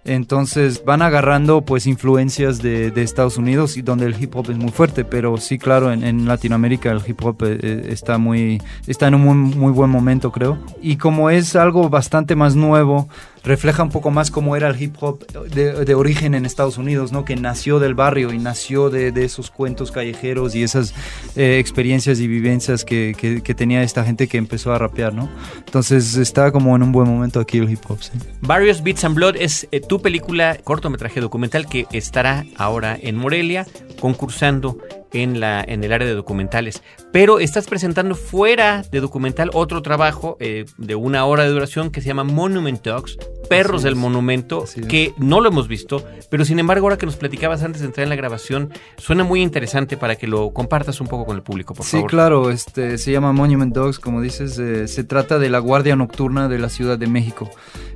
Entonces 0.07 0.83
van 0.85 1.01
agarrando 1.01 1.61
pues 1.61 1.85
influencias 1.85 2.61
de, 2.61 2.91
de 2.91 3.03
Estados 3.03 3.37
Unidos 3.37 3.77
y 3.77 3.81
donde 3.81 4.05
el 4.05 4.21
hip 4.21 4.35
hop 4.35 4.49
es 4.49 4.57
muy 4.57 4.71
fuerte, 4.71 5.05
pero 5.05 5.37
sí 5.37 5.57
claro 5.57 5.91
en, 5.91 6.03
en 6.03 6.27
Latinoamérica 6.27 6.91
el 6.91 7.01
hip 7.05 7.23
hop 7.23 7.43
eh, 7.43 7.59
eh, 7.61 7.87
está 7.89 8.17
muy 8.17 8.61
está 8.87 9.07
en 9.07 9.15
un 9.15 9.21
muy, 9.21 9.35
muy 9.35 9.71
buen 9.71 9.89
momento 9.89 10.31
creo 10.31 10.57
y 10.81 10.95
como 10.95 11.29
es 11.29 11.55
algo 11.55 11.89
bastante 11.89 12.35
más 12.35 12.55
nuevo 12.55 13.09
refleja 13.47 13.81
un 13.81 13.89
poco 13.89 14.11
más 14.11 14.29
cómo 14.29 14.55
era 14.55 14.67
el 14.67 14.81
hip 14.81 14.95
hop 14.99 15.25
de, 15.27 15.85
de 15.85 15.95
origen 15.95 16.35
en 16.35 16.45
Estados 16.45 16.77
Unidos, 16.77 17.11
¿no? 17.11 17.25
Que 17.25 17.35
nació 17.35 17.79
del 17.79 17.95
barrio 17.95 18.33
y 18.33 18.37
nació 18.37 18.89
de, 18.89 19.11
de 19.11 19.25
esos 19.25 19.49
cuentos 19.49 19.91
callejeros 19.91 20.53
y 20.53 20.63
esas 20.63 20.93
eh, 21.35 21.57
experiencias 21.59 22.19
y 22.19 22.27
vivencias 22.27 22.83
que, 22.83 23.15
que, 23.17 23.41
que 23.41 23.55
tenía 23.55 23.83
esta 23.83 24.03
gente 24.03 24.27
que 24.27 24.37
empezó 24.37 24.73
a 24.73 24.77
rapear, 24.77 25.13
¿no? 25.13 25.29
Entonces 25.59 26.15
está 26.17 26.51
como 26.51 26.75
en 26.75 26.83
un 26.83 26.91
buen 26.91 27.07
momento 27.07 27.39
aquí 27.39 27.57
el 27.57 27.71
hip 27.71 27.79
hop, 27.87 27.99
sí. 28.01 28.11
Various 28.41 28.83
Beats 28.83 29.05
and 29.05 29.15
Blood 29.15 29.35
es 29.37 29.67
eh, 29.71 29.79
tu 29.79 29.96
película 29.99 30.57
cortometraje 30.63 31.21
documental 31.21 31.67
que 31.67 31.85
estará 31.91 32.45
ahora 32.57 32.97
en 33.01 33.15
Morelia 33.15 33.65
concursando 33.99 34.77
en, 35.13 35.39
la, 35.39 35.63
en 35.65 35.83
el 35.83 35.91
área 35.93 36.07
de 36.07 36.13
documentales. 36.13 36.83
Pero 37.11 37.39
estás 37.39 37.65
presentando 37.67 38.13
fuera 38.15 38.83
de 38.91 38.99
documental 38.99 39.49
otro 39.53 39.81
trabajo 39.81 40.37
eh, 40.39 40.65
de 40.77 40.95
una 40.95 41.25
hora 41.25 41.43
de 41.43 41.49
duración 41.49 41.89
que 41.91 42.01
se 42.01 42.07
llama 42.07 42.23
Monument 42.23 42.83
Dogs, 42.83 43.17
Perros 43.49 43.83
del. 43.83 43.95
Monumento, 43.95 44.65
que 44.89 45.13
no 45.17 45.41
lo 45.41 45.49
hemos 45.49 45.67
visto, 45.67 46.05
pero 46.29 46.45
sin 46.45 46.59
embargo 46.59 46.85
ahora 46.85 46.97
que 46.97 47.05
nos 47.05 47.15
platicabas 47.15 47.63
antes 47.63 47.81
de 47.81 47.87
entrar 47.87 48.03
en 48.03 48.09
la 48.09 48.15
grabación, 48.15 48.71
suena 48.97 49.23
muy 49.23 49.41
interesante 49.41 49.97
para 49.97 50.17
que 50.17 50.27
lo 50.27 50.51
compartas 50.51 51.01
un 51.01 51.07
poco 51.07 51.25
con 51.25 51.35
el 51.37 51.41
público, 51.41 51.73
por 51.73 51.85
Sí, 51.85 51.93
favor. 51.97 52.09
claro, 52.09 52.49
este, 52.51 52.97
se 52.97 53.11
llama 53.11 53.31
Monument 53.33 53.73
Dogs, 53.73 53.99
como 53.99 54.21
dices, 54.21 54.59
eh, 54.59 54.87
se 54.87 55.03
trata 55.03 55.39
de 55.39 55.49
la 55.49 55.59
Guardia 55.59 55.95
Nocturna 55.95 56.47
de 56.49 56.59
la 56.59 56.69
Ciudad 56.69 56.99
de 56.99 57.07
México. 57.07 57.49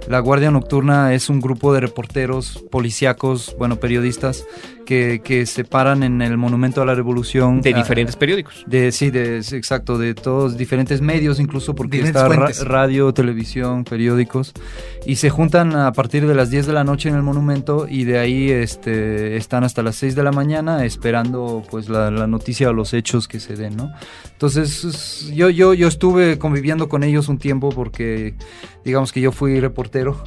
La 0.08 0.20
Guardia 0.20 0.52
Nocturna 0.52 1.14
es 1.14 1.30
un 1.30 1.40
grupo 1.40 1.74
de 1.74 1.80
reporteros, 1.80 2.64
policíacos, 2.70 3.56
bueno, 3.58 3.80
periodistas, 3.80 4.46
que, 4.92 5.22
que 5.24 5.46
se 5.46 5.64
paran 5.64 6.04
en 6.04 6.22
el 6.22 6.36
Monumento 6.36 6.82
a 6.82 6.86
la 6.86 6.94
Revolución. 6.96 7.62
De 7.62 7.74
ah, 7.74 7.78
diferentes 7.78 8.18
periódicos. 8.18 8.66
De, 8.68 8.92
sí, 8.92 9.10
de, 9.10 9.38
exacto, 9.38 9.98
de 9.98 10.14
todos 10.14 10.58
diferentes 10.58 11.00
medios, 11.00 11.40
incluso 11.40 11.74
porque 11.74 12.00
Diferentes 12.04 12.60
está 12.60 12.66
ra- 12.68 12.82
radio, 12.82 13.14
televisión, 13.14 13.86
periódicos, 13.86 14.52
y 15.06 15.16
se 15.16 15.30
juntan 15.30 15.78
a 15.78 15.94
partir 15.94 16.28
de 16.28 16.36
las 16.36 16.50
10 16.50 16.66
de 16.68 16.74
la 16.74 16.84
noche 16.84 17.08
en 17.08 17.16
el 17.16 17.24
monumento 17.24 17.88
y 17.90 18.04
de 18.04 18.20
ahí 18.20 18.50
este, 18.52 19.38
están 19.38 19.64
hasta 19.64 19.82
las 19.82 19.96
6 19.96 20.14
de 20.14 20.24
la 20.24 20.34
mañana 20.34 20.84
esperando 20.84 21.64
pues 21.72 21.88
la, 21.88 22.12
la 22.12 22.28
noticia 22.28 22.70
o 22.70 22.74
los 22.74 22.94
hechos 22.94 23.30
que 23.30 23.40
se 23.40 23.56
den, 23.56 23.78
¿no? 23.78 23.94
Entonces 24.34 24.84
es- 24.84 25.32
yo, 25.34 25.50
yo, 25.50 25.74
yo 25.74 25.88
estuve 25.88 26.38
conviviendo 26.38 26.90
con 26.90 27.04
ellos 27.06 27.30
un 27.30 27.38
tiempo 27.38 27.70
porque 27.70 28.34
digamos 28.84 29.14
que 29.14 29.22
yo 29.22 29.32
fui 29.32 29.58
reportero 29.62 30.22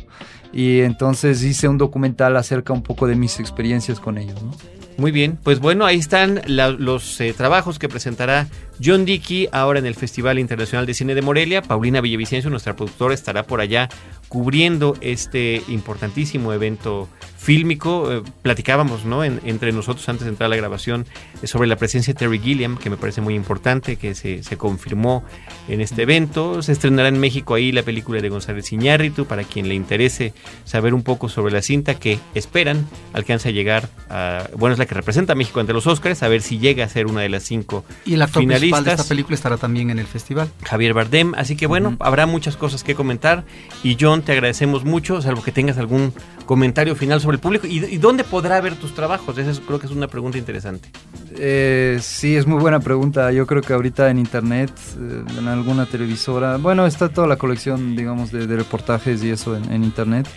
y 0.54 0.80
entonces 0.80 1.42
hice 1.42 1.66
un 1.68 1.78
documental 1.78 2.36
acerca 2.36 2.72
un 2.72 2.82
poco 2.82 3.06
de 3.08 3.16
mis 3.16 3.40
experiencias 3.40 3.98
con 3.98 4.18
ellos, 4.18 4.40
¿no? 4.42 4.52
Muy 4.96 5.10
bien, 5.10 5.36
pues 5.42 5.58
bueno, 5.58 5.84
ahí 5.84 5.98
están 5.98 6.40
los 6.46 7.20
eh, 7.20 7.34
trabajos 7.36 7.80
que 7.80 7.88
presentará 7.88 8.46
John 8.82 9.04
Dickey 9.04 9.48
ahora 9.52 9.78
en 9.78 9.86
el 9.86 9.94
Festival 9.94 10.38
Internacional 10.38 10.86
de 10.86 10.94
Cine 10.94 11.14
de 11.14 11.22
Morelia. 11.22 11.62
Paulina 11.62 12.00
Villavicencio, 12.00 12.50
nuestra 12.50 12.74
productora, 12.76 13.14
estará 13.14 13.44
por 13.44 13.60
allá 13.60 13.88
cubriendo 14.28 14.96
este 15.00 15.62
importantísimo 15.68 16.52
evento 16.52 17.08
fílmico. 17.38 18.10
Eh, 18.12 18.22
platicábamos, 18.42 19.04
¿no? 19.04 19.22
En- 19.22 19.40
entre 19.44 19.70
nosotros 19.72 20.08
antes 20.08 20.24
de 20.24 20.30
entrar 20.30 20.46
a 20.46 20.50
la 20.50 20.56
grabación 20.56 21.06
eh, 21.42 21.46
sobre 21.46 21.68
la 21.68 21.76
presencia 21.76 22.14
de 22.14 22.18
Terry 22.18 22.38
Gilliam, 22.40 22.76
que 22.78 22.90
me 22.90 22.96
parece 22.96 23.20
muy 23.20 23.34
importante, 23.34 23.96
que 23.96 24.14
se, 24.14 24.42
se 24.42 24.56
confirmó 24.56 25.24
en 25.68 25.80
este 25.80 26.02
evento. 26.02 26.62
Se 26.62 26.72
estrenará 26.72 27.08
en 27.08 27.20
México 27.20 27.54
ahí 27.54 27.70
la 27.70 27.82
película 27.82 28.20
de 28.20 28.28
González 28.28 28.72
Iñárritu, 28.72 29.26
para 29.26 29.44
quien 29.44 29.68
le 29.68 29.74
interese 29.74 30.32
saber 30.64 30.94
un 30.94 31.02
poco 31.02 31.28
sobre 31.28 31.52
la 31.52 31.62
cinta 31.62 31.94
que 31.94 32.18
esperan 32.34 32.86
alcance 33.12 33.50
a 33.50 33.52
llegar 33.52 33.88
a, 34.08 34.48
bueno, 34.56 34.72
es 34.72 34.78
la 34.78 34.86
que 34.86 34.94
representa 34.94 35.34
a 35.34 35.36
México 35.36 35.60
ante 35.60 35.72
los 35.74 35.86
Oscars, 35.86 36.22
a 36.22 36.28
ver 36.28 36.42
si 36.42 36.58
llega 36.58 36.84
a 36.84 36.88
ser 36.88 37.06
una 37.06 37.20
de 37.20 37.28
las 37.28 37.42
cinco 37.44 37.84
Y 38.06 38.14
el 38.14 38.22
actor 38.22 38.42
principal 38.70 38.84
de 38.84 38.90
esta 38.92 39.04
película 39.08 39.34
estará 39.34 39.56
también 39.56 39.90
en 39.90 39.98
el 39.98 40.06
festival. 40.06 40.48
Javier 40.64 40.94
Bardem. 40.94 41.32
Así 41.36 41.56
que 41.56 41.66
bueno, 41.66 41.96
habrá 42.00 42.26
muchas 42.26 42.56
cosas 42.56 42.82
que 42.84 42.94
comentar. 42.94 43.44
Y 43.82 43.96
John, 44.00 44.22
te 44.22 44.32
agradecemos 44.32 44.84
mucho, 44.84 45.20
salvo 45.22 45.42
que 45.42 45.52
tengas 45.52 45.78
algún 45.78 46.12
comentario 46.46 46.94
final 46.96 47.20
sobre 47.20 47.36
el 47.36 47.40
público. 47.40 47.66
¿Y, 47.66 47.84
y 47.84 47.96
dónde 47.98 48.24
podrá 48.24 48.60
ver 48.60 48.74
tus 48.76 48.94
trabajos? 48.94 49.36
Esa 49.38 49.50
es- 49.50 49.60
creo 49.60 49.78
que 49.78 49.86
es 49.86 49.92
una 49.92 50.08
pregunta 50.08 50.36
interesante. 50.38 50.88
Eh, 51.36 51.98
sí, 52.02 52.36
es 52.36 52.46
muy 52.46 52.60
buena 52.60 52.80
pregunta. 52.80 53.32
Yo 53.32 53.46
creo 53.46 53.62
que 53.62 53.72
ahorita 53.72 54.10
en 54.10 54.18
internet, 54.18 54.70
eh, 54.98 55.24
en 55.38 55.48
alguna 55.48 55.86
televisora, 55.86 56.56
bueno, 56.58 56.86
está 56.86 57.08
toda 57.08 57.26
la 57.26 57.36
colección, 57.36 57.96
digamos, 57.96 58.30
de, 58.30 58.46
de 58.46 58.56
reportajes 58.56 59.22
y 59.24 59.30
eso 59.30 59.56
en, 59.56 59.72
en 59.72 59.84
internet. 59.84 60.28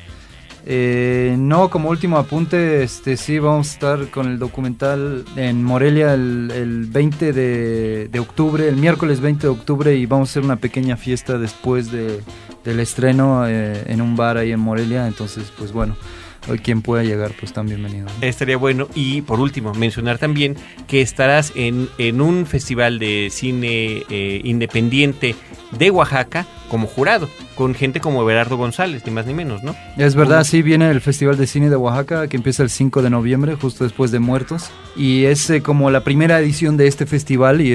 Eh, 0.70 1.38
no, 1.40 1.70
como 1.70 1.90
último 1.90 2.18
apunte, 2.18 2.84
este 2.84 3.16
sí, 3.16 3.40
vamos 3.40 3.70
a 3.70 3.72
estar 3.72 4.10
con 4.10 4.28
el 4.28 4.38
documental 4.38 5.24
en 5.38 5.64
Morelia 5.64 6.14
el, 6.14 6.52
el 6.54 6.86
20 6.88 7.32
de, 7.32 8.20
octubre, 8.20 8.68
el 8.68 8.76
miércoles 8.76 9.22
20 9.22 9.44
de 9.44 9.48
octubre, 9.48 9.96
y 9.96 10.06
vamos 10.06 10.28
a 10.28 10.32
hacer 10.32 10.44
una 10.44 10.58
pequeña 10.58 10.98
fiesta 10.98 11.38
después 11.38 11.90
de, 11.90 12.22
del 12.66 12.82
estreno 12.82 13.48
eh, 13.48 13.82
en 13.88 14.02
un 14.02 14.18
bar 14.18 14.36
ahí 14.36 14.52
en 14.52 14.60
Morelia. 14.60 15.08
Entonces, 15.08 15.54
pues 15.58 15.72
bueno, 15.72 15.96
hoy 16.50 16.60
quien 16.60 16.82
pueda 16.82 17.02
llegar, 17.02 17.32
pues 17.40 17.54
tan 17.54 17.68
bienvenido. 17.68 18.08
Estaría 18.20 18.58
bueno. 18.58 18.90
Y 18.94 19.22
por 19.22 19.40
último, 19.40 19.74
mencionar 19.74 20.18
también 20.18 20.58
que 20.86 21.00
estarás 21.00 21.54
en, 21.56 21.88
en 21.98 22.20
un 22.20 22.46
festival 22.46 23.00
de 23.00 23.30
cine 23.32 24.04
eh, 24.10 24.42
independiente 24.44 25.34
de 25.72 25.92
Oaxaca 25.92 26.46
como 26.70 26.88
jurado, 26.88 27.30
con 27.56 27.74
gente 27.76 28.00
como 28.00 28.22
Everardo 28.22 28.58
González, 28.58 29.04
ni 29.06 29.12
más 29.12 29.26
ni 29.26 29.34
menos, 29.34 29.64
¿no? 29.64 29.76
Es 29.98 30.16
verdad, 30.16 30.44
sí, 30.44 30.62
viene 30.62 30.90
el 30.90 31.02
Festival 31.02 31.38
de 31.38 31.48
Cine 31.48 31.70
de 31.70 31.76
Oaxaca 31.76 32.28
que 32.28 32.38
empieza 32.38 32.64
el 32.64 32.70
5 32.70 33.02
de 33.02 33.10
noviembre, 33.10 33.56
justo 33.56 33.84
después 33.84 34.12
de 34.12 34.20
Muertos. 34.20 34.70
Y 34.96 35.26
es 35.26 35.50
eh, 35.50 35.62
como 35.62 35.90
la 35.92 36.04
primera 36.04 36.40
edición 36.40 36.78
de 36.78 36.88
este 36.88 37.06
festival 37.06 37.62
y 37.62 37.74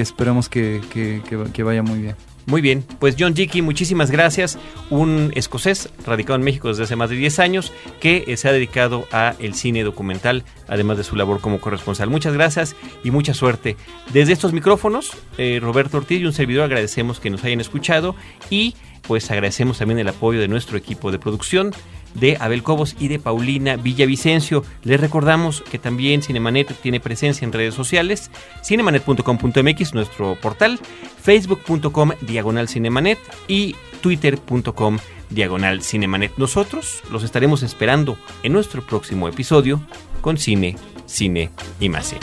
que, 0.49 0.81
que- 0.91 1.21
que- 1.27 1.51
que 1.51 1.63
vaya 1.63 1.83
muy 1.83 1.99
bien. 1.99 2.15
Muy 2.45 2.61
bien, 2.61 2.83
pues 2.99 3.15
John 3.17 3.33
Dickey, 3.33 3.61
muchísimas 3.61 4.11
gracias. 4.11 4.57
Un 4.89 5.31
escocés 5.35 5.89
radicado 6.05 6.35
en 6.35 6.43
México 6.43 6.67
desde 6.67 6.83
hace 6.83 6.95
más 6.97 7.09
de 7.09 7.15
10 7.15 7.39
años 7.39 7.71
que 8.01 8.25
eh, 8.27 8.35
se 8.35 8.49
ha 8.49 8.51
dedicado 8.51 9.07
a 9.11 9.35
el 9.39 9.53
cine 9.53 9.83
documental, 9.83 10.43
además 10.67 10.97
de 10.97 11.03
su 11.05 11.15
labor 11.15 11.39
como 11.39 11.61
corresponsal. 11.61 12.09
Muchas 12.09 12.33
gracias 12.33 12.75
y 13.03 13.11
mucha 13.11 13.33
suerte. 13.33 13.77
Desde 14.11 14.33
estos 14.33 14.51
micrófonos, 14.51 15.11
eh, 15.37 15.59
Roberto 15.61 15.97
Ortiz 15.97 16.19
y 16.21 16.25
un 16.25 16.33
servidor 16.33 16.65
agradecemos 16.65 17.21
que 17.21 17.29
nos 17.29 17.43
hayan 17.45 17.61
escuchado 17.61 18.15
y 18.49 18.75
pues 19.07 19.29
agradecemos 19.31 19.77
también 19.77 19.99
el 19.99 20.07
apoyo 20.07 20.39
de 20.39 20.47
nuestro 20.47 20.77
equipo 20.77 21.11
de 21.11 21.19
producción 21.19 21.71
de 22.13 22.37
Abel 22.39 22.63
Cobos 22.63 22.95
y 22.99 23.07
de 23.07 23.19
Paulina 23.19 23.75
Villavicencio. 23.75 24.63
Les 24.83 24.99
recordamos 24.99 25.61
que 25.61 25.79
también 25.79 26.21
Cinemanet 26.21 26.73
tiene 26.81 26.99
presencia 26.99 27.45
en 27.45 27.53
redes 27.53 27.73
sociales, 27.73 28.31
cinemanet.com.mx, 28.63 29.93
nuestro 29.93 30.35
portal, 30.41 30.79
facebook.com 31.21 32.11
diagonal 32.21 32.67
cinemanet 32.67 33.19
y 33.47 33.75
twitter.com 34.01 34.97
diagonal 35.29 35.81
cinemanet. 35.81 36.33
Nosotros 36.37 37.01
los 37.11 37.23
estaremos 37.23 37.63
esperando 37.63 38.17
en 38.43 38.53
nuestro 38.53 38.85
próximo 38.85 39.27
episodio 39.27 39.81
con 40.21 40.37
cine, 40.37 40.75
cine 41.05 41.49
y 41.79 41.89
más 41.89 42.07
cine. 42.07 42.21